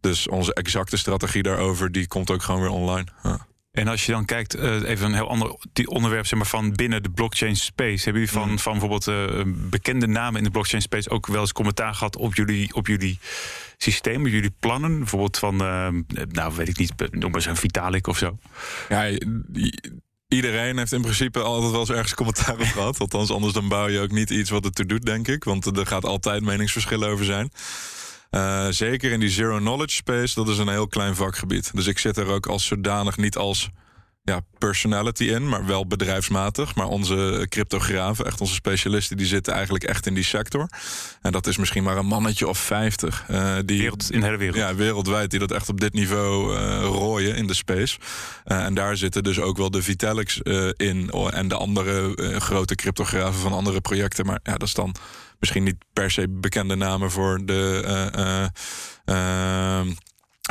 [0.00, 3.06] Dus onze exacte strategie daarover, die komt ook gewoon weer online.
[3.22, 3.46] Ja.
[3.80, 7.02] En als je dan kijkt, uh, even een heel ander onderwerp zeg maar, van binnen
[7.02, 8.04] de blockchain space.
[8.04, 11.52] Hebben jullie van, van bijvoorbeeld uh, bekende namen in de blockchain space ook wel eens
[11.52, 13.18] commentaar gehad op jullie, op jullie
[13.76, 14.98] systeem, op jullie plannen?
[14.98, 15.88] Bijvoorbeeld van, uh,
[16.28, 18.38] nou weet ik niet, noem maar zo'n Vitalik of zo.
[18.88, 19.18] Ja,
[20.28, 23.00] Iedereen heeft in principe altijd wel eens ergens commentaar op gehad.
[23.00, 25.44] Althans, anders dan bouw je ook niet iets wat het toe doet, denk ik.
[25.44, 27.50] Want er gaat altijd meningsverschillen over zijn.
[28.30, 31.70] Uh, zeker in die zero knowledge space, dat is een heel klein vakgebied.
[31.74, 33.70] Dus ik zit er ook als zodanig niet als
[34.22, 36.74] ja, personality in, maar wel bedrijfsmatig.
[36.74, 40.68] Maar onze cryptografen, echt onze specialisten, die zitten eigenlijk echt in die sector.
[41.20, 43.24] En dat is misschien maar een mannetje of 50.
[43.30, 44.56] Uh, die, Wereld, in de hele wereld.
[44.56, 47.98] Ja, wereldwijd, die dat echt op dit niveau uh, rooien in de space.
[48.46, 50.38] Uh, en daar zitten dus ook wel de Vitalics
[50.76, 51.10] in.
[51.10, 54.26] En de andere grote cryptografen van andere projecten.
[54.26, 54.94] Maar ja, dat is dan
[55.38, 58.48] misschien niet per se bekende namen voor de.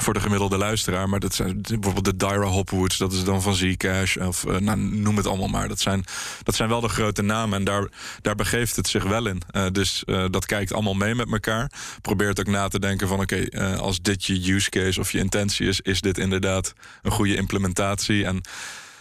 [0.02, 1.10] Voor de gemiddelde luisteraar.
[1.10, 2.98] Maar dat zijn bijvoorbeeld de Dyra Hopwoods.
[2.98, 4.18] Dat is dan van Zcash.
[4.18, 5.68] Of uh, nou, noem het allemaal maar.
[5.68, 6.04] Dat zijn,
[6.44, 7.60] dat zijn wel de grote namen.
[7.60, 7.88] En daar,
[8.22, 9.42] daar begeeft het zich wel in.
[9.52, 11.72] Uh, dus uh, dat kijkt allemaal mee met elkaar.
[12.02, 13.20] Probeert ook na te denken van...
[13.20, 15.82] oké, als dit je use case of je intentie is...
[15.82, 18.26] is dit inderdaad een goede implementatie.
[18.26, 18.42] En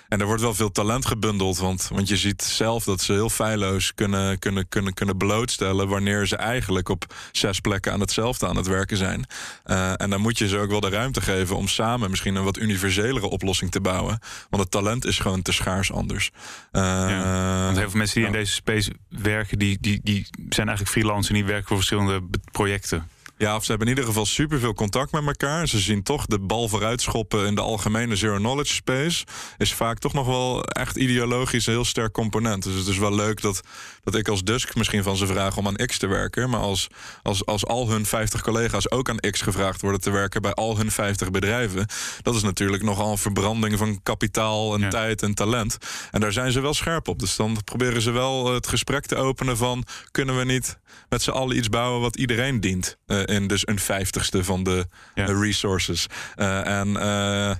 [0.09, 1.59] en er wordt wel veel talent gebundeld.
[1.59, 5.89] Want, want je ziet zelf dat ze heel feilloos kunnen, kunnen, kunnen, kunnen blootstellen.
[5.89, 9.27] wanneer ze eigenlijk op zes plekken aan hetzelfde aan het werken zijn.
[9.67, 12.45] Uh, en dan moet je ze ook wel de ruimte geven om samen misschien een
[12.45, 14.19] wat universelere oplossing te bouwen.
[14.51, 16.31] Want het talent is gewoon te schaars anders.
[16.73, 20.69] Uh, ja, want heel veel mensen die in deze space werken, die, die, die zijn
[20.69, 23.09] eigenlijk freelance en die werken voor verschillende projecten.
[23.39, 25.69] Ja, of ze hebben in ieder geval superveel contact met elkaar.
[25.69, 29.25] Ze zien toch de bal vooruitschoppen in de algemene zero-knowledge space.
[29.57, 32.63] Is vaak toch nog wel echt ideologisch een heel sterk component.
[32.63, 33.61] Dus het is wel leuk dat,
[34.03, 36.51] dat ik als Dusk misschien van ze vraag om aan X te werken.
[36.51, 36.87] Maar als,
[37.23, 40.77] als, als al hun 50 collega's ook aan X gevraagd worden te werken bij al
[40.77, 41.87] hun 50 bedrijven.
[42.23, 45.77] Dat is natuurlijk nogal een verbranding van kapitaal en tijd en talent.
[46.11, 47.19] En daar zijn ze wel scherp op.
[47.19, 50.79] Dus dan proberen ze wel het gesprek te openen van kunnen we niet
[51.09, 52.97] met z'n allen iets bouwen wat iedereen dient.
[53.07, 55.25] Uh, in dus een vijftigste van de ja.
[55.25, 56.07] resources.
[56.37, 57.51] Uh, en uh,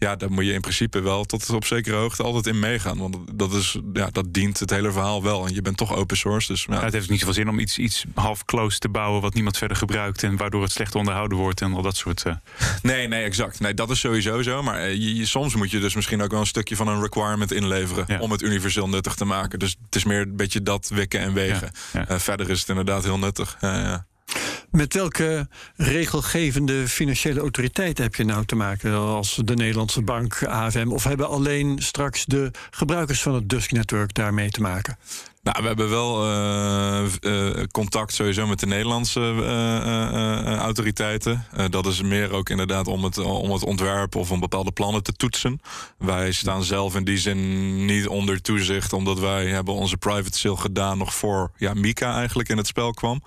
[0.00, 2.98] ja, daar moet je in principe wel tot op zekere hoogte altijd in meegaan.
[2.98, 5.46] Want dat, is, ja, dat dient het hele verhaal wel.
[5.46, 6.52] En je bent toch open source.
[6.52, 6.82] Dus, ja.
[6.82, 9.20] het heeft niet zoveel zin om iets, iets half close te bouwen...
[9.20, 11.60] wat niemand verder gebruikt en waardoor het slecht onderhouden wordt...
[11.60, 12.24] en al dat soort...
[12.26, 12.34] Uh...
[12.82, 13.60] Nee, nee, exact.
[13.60, 14.62] Nee, dat is sowieso zo.
[14.62, 17.52] Maar uh, je, soms moet je dus misschien ook wel een stukje van een requirement
[17.52, 18.04] inleveren...
[18.08, 18.18] Ja.
[18.18, 19.58] om het universeel nuttig te maken.
[19.58, 21.70] Dus het is meer een beetje dat wikken en wegen.
[21.92, 22.10] Ja.
[22.10, 23.56] Uh, verder is het inderdaad heel nuttig.
[23.60, 24.08] ja.
[24.70, 30.88] Met welke regelgevende financiële autoriteiten heb je nou te maken als de Nederlandse bank, AFM?
[30.88, 34.98] Of hebben alleen straks de gebruikers van het Dusk-netwerk daarmee te maken?
[35.42, 41.44] Nou, we hebben wel uh, uh, contact sowieso met de Nederlandse uh, autoriteiten.
[41.70, 45.12] dat is meer ook inderdaad om het, om het ontwerp of om bepaalde plannen te
[45.12, 45.60] toetsen.
[45.98, 50.56] Wij staan zelf in die zin niet onder toezicht, omdat wij hebben onze private sale
[50.56, 53.22] gedaan nog voor ja, Mika eigenlijk in het spel kwam.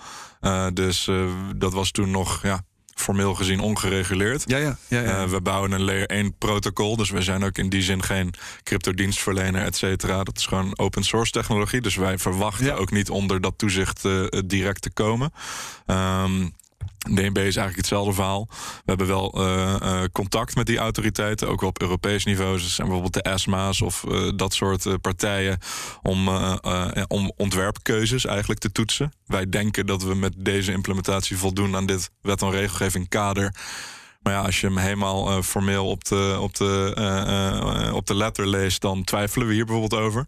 [0.74, 1.10] Dus
[1.56, 2.64] dat was toen nog ja,
[2.96, 4.44] formeel gezien ongereguleerd.
[4.46, 5.24] Ja, ja, ja, ja.
[5.24, 6.96] Uh, we bouwen een layer 1 protocol.
[6.96, 8.34] Dus we zijn ook in die zin geen
[8.64, 10.24] cryptodienstverlener, et cetera.
[10.24, 11.82] Dat is gewoon open source technologie.
[11.82, 15.34] Dus wij verwachten ook niet onder dat toezicht uh, direct te komen.
[15.88, 16.54] Um,
[17.04, 18.48] DNB is eigenlijk hetzelfde verhaal.
[18.50, 22.58] We hebben wel uh, uh, contact met die autoriteiten, ook op Europees niveau.
[22.58, 25.58] Dus zijn bijvoorbeeld de ESMA's of uh, dat soort partijen
[26.02, 26.30] om,
[27.08, 29.14] om ontwerpkeuzes eigenlijk te toetsen.
[29.26, 33.56] Wij denken dat we met deze implementatie voldoen aan dit wet en regelgeving kader.
[34.22, 38.82] Maar ja, als je hem helemaal formeel op de, op, de, op de letter leest,
[38.82, 40.26] dan twijfelen we hier bijvoorbeeld over.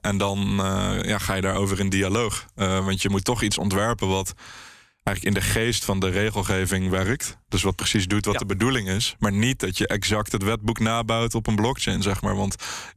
[0.00, 0.38] en dan
[1.02, 2.46] ja, ga je daarover in dialoog.
[2.54, 4.34] want je moet toch iets ontwerpen wat
[5.02, 7.38] eigenlijk in de geest van de regelgeving werkt.
[7.48, 9.16] Dus wat precies doet wat de bedoeling is.
[9.18, 12.36] Maar niet dat je exact het wetboek nabouwt op een blockchain, zeg maar.
[12.36, 12.54] Want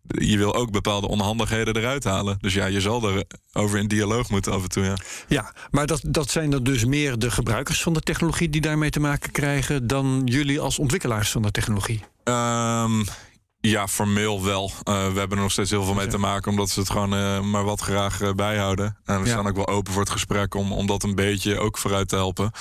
[0.07, 2.37] je wil ook bepaalde onhandigheden eruit halen.
[2.39, 4.83] Dus ja, je zal er over in dialoog moeten af en toe.
[4.83, 4.97] Ja,
[5.27, 8.89] ja maar dat, dat zijn er dus meer de gebruikers van de technologie die daarmee
[8.89, 12.03] te maken krijgen dan jullie als ontwikkelaars van de technologie?
[12.23, 13.03] Um,
[13.69, 14.71] ja, formeel wel.
[14.83, 17.13] Uh, we hebben er nog steeds heel veel mee te maken, omdat ze het gewoon
[17.13, 18.97] uh, maar wat graag uh, bijhouden.
[19.05, 19.31] En we ja.
[19.31, 22.15] staan ook wel open voor het gesprek om, om dat een beetje ook vooruit te
[22.15, 22.51] helpen.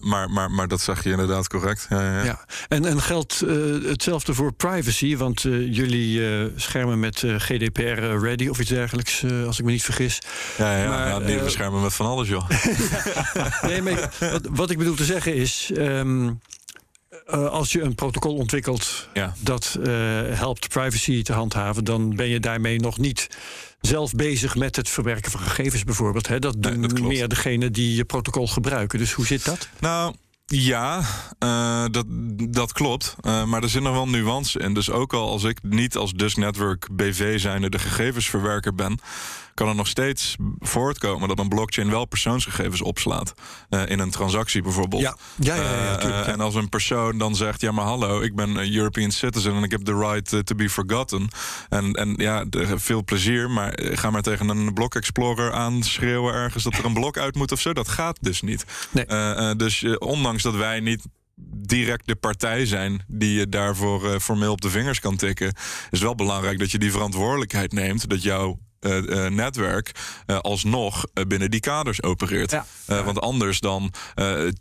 [0.00, 1.86] maar, maar, maar dat zeg je inderdaad correct.
[1.90, 2.24] Ja, ja.
[2.24, 2.44] ja.
[2.68, 3.40] En, en geldt
[3.82, 5.16] hetzelfde voor privacy?
[5.16, 6.22] Want jullie
[6.56, 10.18] schermen met GDPR ready of iets dergelijks, als ik me niet vergis.
[10.58, 12.48] Ja, ja, maar, ja die beschermen met van alles, joh.
[13.68, 15.70] nee, maar wat, wat, ik bedoel te zeggen is.
[15.76, 16.40] Um,
[17.34, 19.34] uh, als je een protocol ontwikkelt ja.
[19.40, 19.84] dat uh,
[20.28, 23.28] helpt privacy te handhaven, dan ben je daarmee nog niet
[23.80, 26.28] zelf bezig met het verwerken van gegevens bijvoorbeeld.
[26.28, 26.38] Hè?
[26.38, 28.98] Dat doen nee, dat meer degenen die je protocol gebruiken.
[28.98, 29.68] Dus hoe zit dat?
[29.80, 30.14] Nou.
[30.50, 31.02] Ja,
[31.38, 32.06] uh, dat,
[32.50, 33.16] dat klopt.
[33.20, 34.74] Uh, maar er zit nog wel nuance in.
[34.74, 38.98] Dus ook al als ik niet als Dus Network BV zijnde de gegevensverwerker ben,
[39.58, 43.32] kan er nog steeds voortkomen dat een blockchain wel persoonsgegevens opslaat.
[43.70, 45.02] Uh, in een transactie bijvoorbeeld.
[45.02, 48.20] Ja, ja, ja, ja, uh, ja, En als een persoon dan zegt: Ja, maar hallo,
[48.20, 51.28] ik ben een European citizen en ik heb the right to be forgotten.
[51.68, 52.44] En, en ja,
[52.74, 57.18] veel plezier, maar ga maar tegen een Block Explorer aanschreeuwen ergens dat er een blok
[57.18, 57.72] uit moet of zo.
[57.72, 58.64] Dat gaat dus niet.
[58.90, 59.56] Nee.
[59.56, 61.06] Dus ondanks dat wij niet
[61.66, 65.54] direct de partij zijn die je daarvoor uh, formeel op de vingers kan tikken,
[65.90, 68.08] is wel belangrijk dat je die verantwoordelijkheid neemt.
[68.08, 68.58] Dat jouw
[69.28, 69.90] netwerk
[70.26, 72.50] uh, alsnog binnen die kaders opereert.
[72.50, 72.64] Ja.
[72.86, 73.92] want anders dan,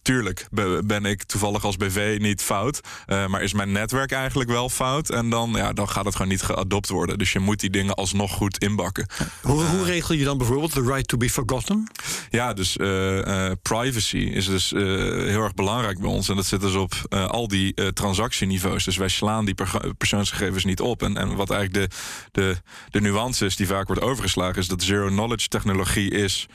[0.01, 0.47] tuurlijk
[0.83, 5.29] ben ik toevallig als BV niet fout, maar is mijn netwerk eigenlijk wel fout en
[5.29, 7.17] dan, ja, dan gaat het gewoon niet geadopt worden.
[7.17, 9.07] Dus je moet die dingen alsnog goed inbakken.
[9.41, 11.91] Hoe, hoe regel je dan bijvoorbeeld de right to be forgotten?
[12.29, 12.75] Ja, dus
[13.61, 17.93] privacy is dus heel erg belangrijk bij ons en dat zit dus op al die
[17.93, 18.83] transactieniveaus.
[18.83, 19.55] Dus wij slaan die
[19.97, 21.03] persoonsgegevens niet op.
[21.03, 21.97] En, en wat eigenlijk de,
[22.31, 22.57] de,
[22.89, 26.47] de nuance is die vaak wordt overgeslagen is dat zero knowledge technologie is,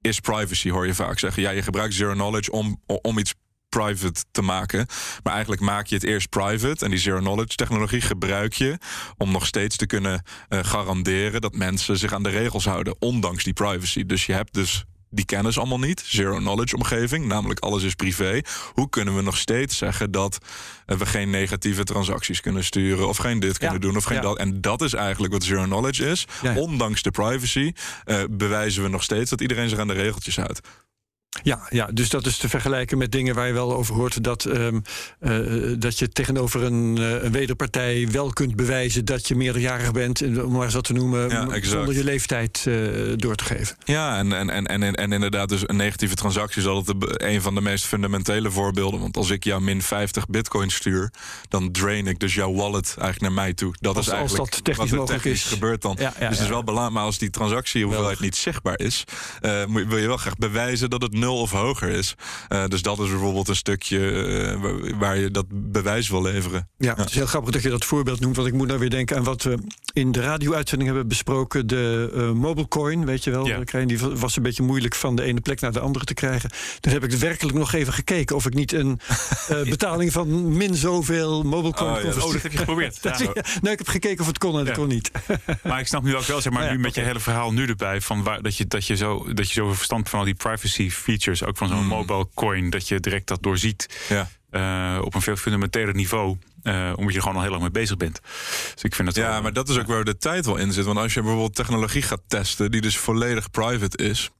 [0.00, 1.42] is privacy, hoor je vaak zeggen.
[1.42, 3.34] Ja, je gebruikt zero knowledge om, om iets
[3.68, 4.86] private te maken.
[5.22, 6.84] Maar eigenlijk maak je het eerst private.
[6.84, 8.78] En die zero knowledge technologie gebruik je
[9.16, 13.44] om nog steeds te kunnen uh, garanderen dat mensen zich aan de regels houden, ondanks
[13.44, 14.04] die privacy.
[14.06, 16.02] Dus je hebt dus die kennen ze allemaal niet.
[16.06, 18.40] Zero knowledge omgeving, namelijk alles is privé.
[18.72, 20.38] Hoe kunnen we nog steeds zeggen dat
[20.86, 24.22] uh, we geen negatieve transacties kunnen sturen of geen dit kunnen doen of geen ja.
[24.22, 24.38] dat?
[24.38, 26.26] En dat is eigenlijk wat zero knowledge is.
[26.42, 27.72] Ja, Ondanks de privacy
[28.06, 30.60] uh, bewijzen we nog steeds dat iedereen zich aan de regeltjes houdt.
[31.42, 34.44] Ja, ja, dus dat is te vergelijken met dingen waar je wel over hoort dat,
[34.44, 34.82] um,
[35.20, 40.22] uh, dat je tegenover een, uh, een wederpartij wel kunt bewijzen dat je meerderjarig bent,
[40.22, 43.76] om maar eens dat te noemen, ja, zonder je leeftijd uh, door te geven.
[43.84, 47.54] Ja, en, en, en, en, en inderdaad, dus een negatieve transactie is altijd een van
[47.54, 49.00] de meest fundamentele voorbeelden.
[49.00, 51.12] Want als ik jou min 50 bitcoin stuur,
[51.48, 53.74] dan drain ik dus jouw wallet eigenlijk naar mij toe.
[53.80, 55.50] Dat als, is eigenlijk als dat technisch wat er technisch is.
[55.50, 55.96] gebeurt dan.
[55.98, 59.04] Ja, ja, dus het is wel belangrijk, maar als die transactie hoeveelheid niet zichtbaar is,
[59.68, 62.14] wil je wel graag bewijzen dat het nul of hoger is.
[62.48, 66.68] Uh, dus dat is bijvoorbeeld een stukje uh, waar je dat bewijs wil leveren.
[66.78, 68.36] Ja, het is heel grappig dat je dat voorbeeld noemt.
[68.36, 69.58] Want ik moet nou weer denken aan wat we
[69.92, 71.66] in de radio-uitzending hebben besproken.
[71.66, 73.46] De uh, mobile coin, weet je wel.
[73.46, 73.84] Ja.
[73.84, 76.50] Die was een beetje moeilijk van de ene plek naar de andere te krijgen.
[76.80, 79.00] Toen heb ik werkelijk nog even gekeken of ik niet een
[79.64, 82.22] betaling van min zoveel mobile coin oh, kon ja.
[82.24, 83.02] Oh, dat heb je geprobeerd.
[83.02, 83.32] dat, ja.
[83.60, 85.10] Nee, ik heb gekeken of het kon en het kon niet.
[85.62, 88.00] maar ik snap nu ook wel, zeg maar, nu met je hele verhaal nu erbij.
[88.00, 90.90] Van waar, dat, je, dat, je zo, dat je zoveel verstand van al die privacy
[91.10, 91.86] features, ook van zo'n mm.
[91.86, 94.06] mobile coin, dat je direct dat doorziet.
[94.08, 94.28] Ja.
[94.50, 96.36] Uh, op een veel fundamenteler niveau.
[96.62, 98.20] Uh, omdat je gewoon al heel lang mee bezig bent.
[98.74, 100.72] Dus ik vind dat ja, wel, maar dat is ook waar de tijd wel in
[100.72, 100.84] zit.
[100.84, 104.30] Want als je bijvoorbeeld technologie gaat testen, die dus volledig private is.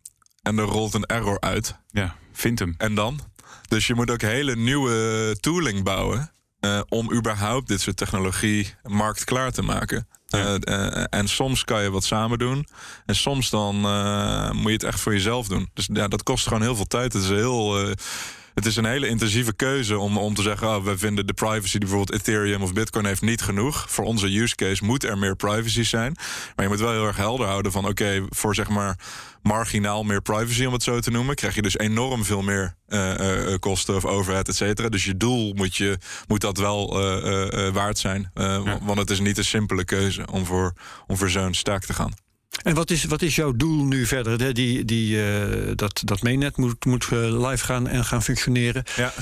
[0.43, 1.77] En er rolt een error uit.
[1.91, 2.75] Ja, vind hem.
[2.79, 3.21] En dan?
[3.69, 6.33] Dus je moet ook hele nieuwe tooling bouwen.
[6.61, 10.09] Uh, om überhaupt dit soort technologie marktklaar te maken.
[10.37, 12.67] Uh, uh, en soms kan je wat samen doen.
[13.07, 13.75] En soms dan
[14.53, 15.71] moet je het echt voor jezelf doen.
[15.75, 17.13] Dus ja, dat kost gewoon heel veel tijd.
[17.13, 17.95] Het is heel
[18.61, 21.79] het is een hele intensieve keuze om, om te zeggen: oh, we vinden de privacy
[21.79, 23.85] die bijvoorbeeld Ethereum of Bitcoin heeft niet genoeg.
[23.89, 26.17] Voor onze use case moet er meer privacy zijn.
[26.57, 28.99] Maar je moet wel heel erg helder houden van: oké, voor zeg maar
[29.43, 33.15] marginaal meer privacy, om het zo te noemen, krijg je dus enorm veel meer uh,
[33.19, 34.89] uh, kosten of overhead, et cetera.
[34.89, 35.99] Dus je doel moet, je,
[36.29, 38.31] moet dat wel uh, waard zijn.
[38.35, 38.79] Ja.
[38.83, 40.73] Want het is niet een simpele keuze om voor,
[41.07, 42.15] om voor zo'n stack te gaan.
[42.63, 44.55] En wat is, wat is jouw doel nu verder?
[44.55, 48.85] Die, die, uh, dat, dat mainnet moet, moet uh, live gaan en gaan functioneren.
[48.97, 49.13] Ja.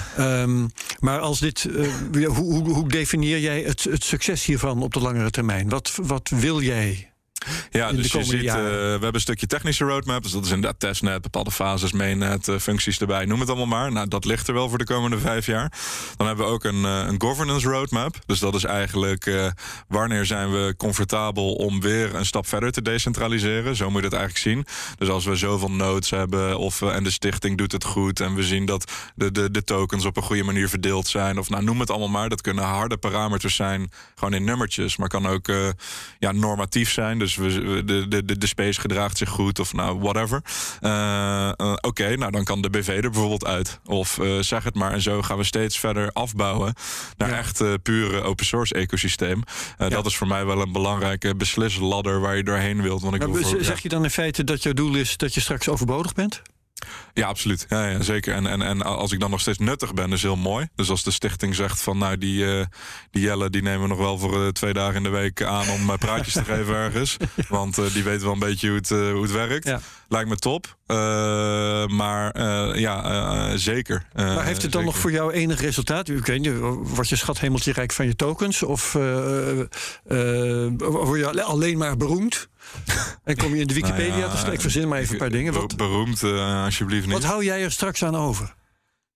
[0.43, 4.95] Um, maar als dit, uh, hoe, hoe, hoe definieer jij het, het succes hiervan op
[4.95, 5.69] de langere termijn?
[5.69, 7.11] Wat, wat wil jij
[7.71, 8.71] ja, dus je ziet, uh, jaren.
[8.71, 10.23] we hebben een stukje technische roadmap.
[10.23, 13.25] Dus dat is inderdaad testnet, bepaalde fases, mainnet, uh, functies erbij.
[13.25, 13.93] Noem het allemaal maar.
[13.93, 15.73] Nou, dat ligt er wel voor de komende vijf jaar.
[16.17, 18.19] Dan hebben we ook een, uh, een governance roadmap.
[18.27, 19.53] Dus dat is eigenlijk
[19.89, 23.77] wanneer zijn we comfortabel om weer een stap verder te decentraliseren.
[23.77, 24.67] Zo moet je het eigenlijk zien.
[24.99, 28.21] Dus als we zoveel nodes hebben of, en de stichting doet het goed...
[28.21, 31.39] en we zien dat de, de, de tokens op een goede manier verdeeld zijn...
[31.39, 32.29] of nou, noem het allemaal maar.
[32.29, 34.97] Dat kunnen harde parameters zijn, gewoon in nummertjes.
[34.97, 35.53] Maar kan ook
[36.19, 37.19] ja, normatief zijn.
[37.19, 40.43] Dus we, de, de, de space gedraagt zich goed of nou, whatever.
[40.81, 40.91] Uh,
[41.57, 43.81] uh, Oké, nou dan kan de BV er bijvoorbeeld uit.
[43.85, 44.93] Of uh, zeg het maar.
[44.93, 46.75] En zo gaan we steeds verder afbouwen
[47.17, 47.37] naar ja.
[47.37, 49.43] echt pure open source ecosysteem.
[49.79, 49.89] Ja.
[49.89, 53.03] Dat is voor mij wel een belangrijke beslisladder waar je doorheen wilt.
[53.03, 55.35] Want ik maar, wil voor, zeg je dan in feite dat jouw doel is dat
[55.35, 56.43] je straks overbodig bent?
[57.13, 57.67] Ja, absoluut.
[57.69, 58.35] Ja, ja, zeker.
[58.35, 60.69] En, en, en als ik dan nog steeds nuttig ben, is heel mooi.
[60.75, 62.65] Dus als de stichting zegt van nou, die, uh,
[63.11, 65.69] die Jelle die nemen we nog wel voor uh, twee dagen in de week aan
[65.69, 67.17] om uh, praatjes te geven ergens.
[67.49, 69.67] Want die weten wel een beetje hoe het, hoe het werkt.
[69.67, 69.81] Ja.
[70.09, 70.77] Lijkt me top.
[71.91, 72.41] maar
[72.79, 74.07] ja, zeker.
[74.15, 74.83] maar heeft het dan zeker.
[74.83, 76.09] nog voor jou enig resultaat?
[76.09, 76.59] Ik weet niet,
[76.95, 78.63] word je schat hemeltje rijk van je tokens?
[78.63, 82.49] Of word je alleen maar beroemd?
[83.25, 84.53] En kom je in de Wikipedia nou ja, te staan?
[84.53, 85.53] Ik verzin maar even een paar dingen.
[85.53, 87.15] Wat, beroemd, uh, alsjeblieft niet.
[87.15, 88.55] Wat hou jij er straks aan over?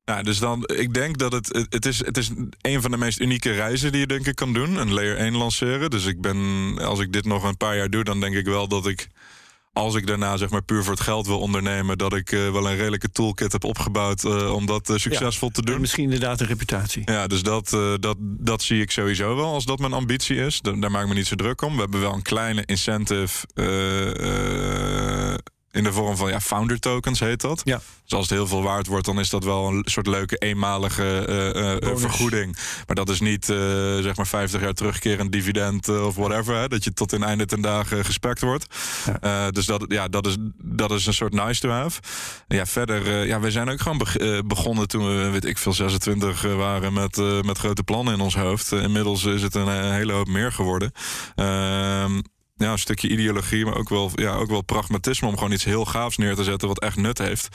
[0.05, 2.31] Nou, dus dan, ik denk dat het, het is, het is
[2.61, 4.77] een van de meest unieke reizen die je denk ik kan doen.
[4.77, 5.91] Een layer 1 lanceren.
[5.91, 6.39] Dus ik ben,
[6.79, 9.09] als ik dit nog een paar jaar doe, dan denk ik wel dat ik
[9.73, 12.71] als ik daarna zeg maar puur voor het geld wil ondernemen, dat ik uh, wel
[12.71, 15.81] een redelijke toolkit heb opgebouwd uh, om dat uh, succesvol ja, te doen.
[15.81, 17.03] Misschien inderdaad een reputatie.
[17.05, 17.69] Ja, dus dat,
[18.01, 20.61] dat, dat zie ik sowieso wel als dat mijn ambitie is.
[20.61, 21.75] Da daar maak ik me niet zo druk om.
[21.75, 23.47] We hebben wel een kleine incentive
[25.73, 27.61] in de vorm van ja, founder tokens heet dat.
[27.65, 27.81] Ja.
[28.05, 31.27] Dus als het heel veel waard wordt, dan is dat wel een soort leuke eenmalige
[31.29, 32.57] uh, uh, vergoeding.
[32.87, 33.57] Maar dat is niet uh,
[33.99, 36.57] zeg maar 50 jaar terugkerend dividend of whatever.
[36.57, 38.67] Hè, dat je tot in einde ten dagen gespekt wordt.
[39.21, 39.51] Ja.
[39.51, 42.01] dus dat, ja, dat, is, dat is een soort nice to have.
[42.49, 46.43] Ja, verder, ja, we zijn ook gewoon be begonnen toen we, weet ik veel, 26
[46.43, 48.73] waren met, met grote plannen in ons hoofd.
[48.73, 50.93] inmiddels is het een, hele hoop meer geworden.
[52.55, 55.85] Ja, een stukje ideologie, maar ook wel, ja, ook wel pragmatisme om gewoon iets heel
[55.85, 57.49] gaafs neer te zetten wat echt nut heeft.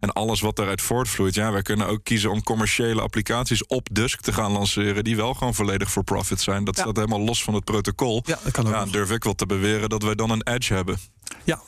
[0.00, 1.34] En alles wat daaruit voortvloeit.
[1.34, 5.04] Ja, wij kunnen ook kiezen om commerciële applicaties op Dusk te gaan lanceren.
[5.04, 6.64] die wel gewoon volledig voor profit zijn.
[6.64, 6.82] Dat ja.
[6.82, 8.22] staat helemaal los van het protocol.
[8.24, 8.72] Ja, dat kan ook.
[8.72, 10.98] Ja, durf ik wel te beweren dat wij dan een edge hebben.
[11.44, 11.60] Ja,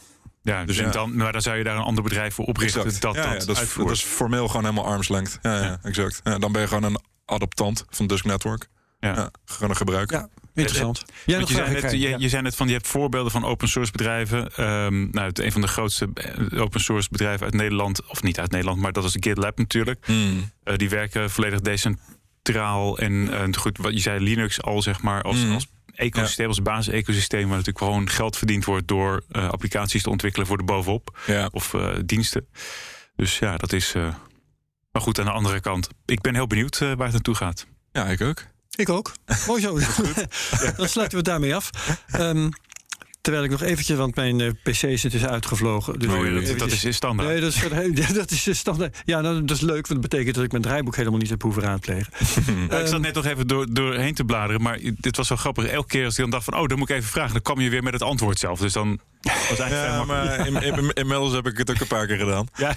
[0.43, 0.91] ja, dus ja.
[0.91, 3.03] Dan, maar dan zou je daar een ander bedrijf voor oprichten exact.
[3.03, 5.39] dat ja, dat, ja, dat, is, dat is formeel gewoon helemaal armslength.
[5.43, 5.63] Ja, ja.
[5.63, 6.21] ja exact.
[6.25, 8.69] Ja, dan ben je gewoon een adoptant van Dusk Network.
[9.01, 9.31] Ja.
[9.45, 10.29] gewoon een gebruiker.
[10.55, 11.03] Interessant.
[11.27, 14.55] Je, zei net, je, je zei net van je hebt voorbeelden van open source bedrijven.
[14.57, 18.39] Ehm, nou, het, een van de grootste eh, open source bedrijven uit Nederland, of niet
[18.41, 20.07] uit Nederland, maar dat is GitLab natuurlijk.
[20.07, 20.51] Hmm.
[20.63, 25.23] Eh, die werken volledig decentraal en eh, goed, wat je zei, Linux al zeg maar
[25.23, 25.53] als, Mm.
[25.55, 30.57] als ecosysteem, als basis-ecosysteem, waar natuurlijk gewoon geld verdiend wordt door applicaties te ontwikkelen voor
[30.57, 31.49] de bovenop Ja.
[31.53, 31.75] of
[32.05, 32.47] diensten.
[33.17, 33.93] Dus ja, dat is.
[34.93, 37.67] maar goed, aan de andere kant, ik ben heel benieuwd waar het naartoe gaat.
[37.93, 38.43] ja, ik ook.
[38.77, 39.13] Ik ook.
[39.47, 39.79] Mooi zo.
[40.77, 41.71] Dan sluiten we het daarmee af.
[42.11, 42.49] Ehm,
[43.21, 45.99] terwijl ik nog eventjes, want mijn eh, PC zit is uitgevlogen.
[45.99, 47.29] Dus Oh, ja, dat, dat is standaard.
[47.29, 47.61] Nee, dat is,
[48.23, 48.97] dat is standaard.
[49.05, 51.43] Ja, nou, dat is leuk, want dat betekent dat ik mijn draaiboek helemaal niet heb
[51.43, 52.13] hoeven raadplegen.
[52.69, 55.37] Ja, ik zat Ehm, net nog even door, doorheen te bladeren, maar dit was zo
[55.37, 55.67] grappig.
[55.67, 57.61] Elke keer als ik dan dacht van, oh, dan moet ik even vragen, dan kwam
[57.61, 58.59] je weer met het antwoord zelf.
[58.61, 62.07] Dus dan was eigenlijk Ja, maar in- in- inmiddels heb ik het ook een paar
[62.07, 62.47] keer gedaan.
[62.57, 62.75] Ja.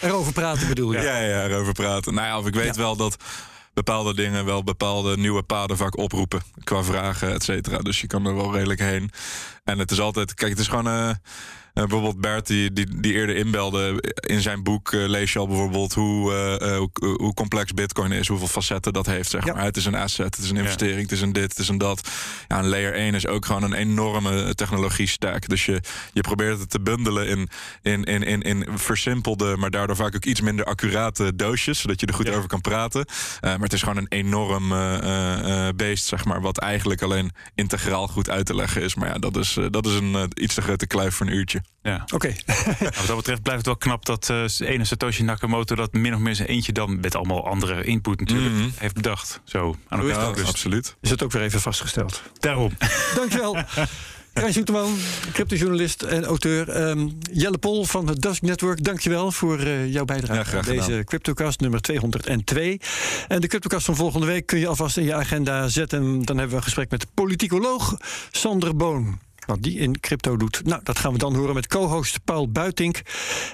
[0.00, 0.98] Erover praten bedoel je?
[1.00, 2.14] Ja, ja, erover praten.
[2.14, 3.16] Nou ja, of ik weet wel dat
[3.84, 6.42] bepaalde dingen wel bepaalde nieuwe paden vaak oproepen.
[6.64, 7.78] Qua vragen, et cetera.
[7.78, 9.10] Dus je kan er wel redelijk heen.
[9.68, 10.86] En het is altijd, kijk, het is gewoon.
[10.86, 14.02] eh, eh, bijvoorbeeld Bert, die, die, die eerder inbelde.
[14.26, 18.12] In zijn boek eh, lees je al bijvoorbeeld hoe, eh, eh, hoe, hoe complex Bitcoin
[18.12, 19.30] is, hoeveel facetten dat heeft.
[19.30, 19.52] Zeg Ja.
[19.54, 19.64] maar.
[19.64, 21.78] Het is een asset, het is een investering, het is een dit, het is een
[21.78, 22.08] dat.
[22.48, 25.48] Ja, een layer 1 is ook gewoon een enorme technologie stack.
[25.48, 25.80] Dus je,
[26.12, 27.48] je probeert het te bundelen in,
[27.82, 32.06] in, in, in, in versimpelde, maar daardoor vaak ook iets minder accurate doosjes, zodat je
[32.06, 32.34] er goed Ja.
[32.34, 33.04] over kan praten.
[33.04, 37.02] Eh, maar het is gewoon een enorm eh, eh, eh, beest, zeg maar, wat eigenlijk
[37.02, 38.94] alleen integraal goed uit te leggen is.
[38.94, 41.32] Maar ja, dat is, eh, dat is een eh, iets te grote kluif voor een
[41.32, 41.62] uurtje.
[41.82, 42.04] Ja.
[42.14, 42.28] Oké.
[42.80, 45.92] Nou, wat dat betreft blijft het wel knap dat eh de ene Satoshi Nakamoto dat
[45.92, 48.68] min of meer zijn eentje dan met allemaal andere input natuurlijk Mhm.
[48.74, 49.40] heeft bedacht.
[49.44, 50.34] Zo aan elkaar.
[50.34, 50.96] Dus absoluut.
[51.00, 52.22] Is het ook weer even vastgesteld.
[52.38, 52.72] daarom.
[53.14, 53.56] Dankjewel.
[54.34, 54.96] Rijn Zoeterman,
[55.32, 56.68] cryptojournalist en auteur.
[56.68, 60.74] Ehm, Jelle Pol van het Dusk Network, dankjewel voor eh, jouw bijdrage Ja, graag aan
[60.76, 61.02] deze.
[61.04, 62.80] CryptoCast nummer 202.
[63.28, 66.02] En de CryptoCast van volgende week kun je alvast in je agenda zetten.
[66.24, 67.96] Dan hebben we een gesprek met de politicoloog
[68.30, 69.18] Sander Boon.
[69.48, 70.64] Wat die in crypto doet.
[70.64, 73.00] Nou, dat gaan we dan horen met co-host Paul Buitink.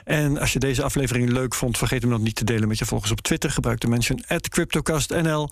[0.04, 2.84] En als je deze aflevering leuk vond, vergeet hem dan niet te delen met je
[2.84, 3.50] volgers op Twitter.
[3.50, 5.48] Gebruik de mention CryptoCastNL.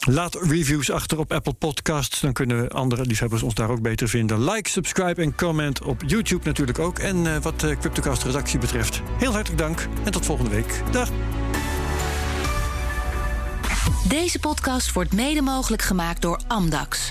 [0.00, 2.20] Laat reviews achter op Apple Podcasts.
[2.20, 4.44] Dan kunnen andere liefhebbers ons daar ook beter vinden.
[4.44, 6.98] Like, subscribe en comment op YouTube natuurlijk ook.
[6.98, 9.88] En eh, wat de CryptoCast redactie betreft, heel hartelijk dank.
[10.04, 10.82] En tot volgende week.
[10.90, 11.10] Dag.
[14.08, 17.10] Deze podcast wordt mede mogelijk gemaakt door Amdax.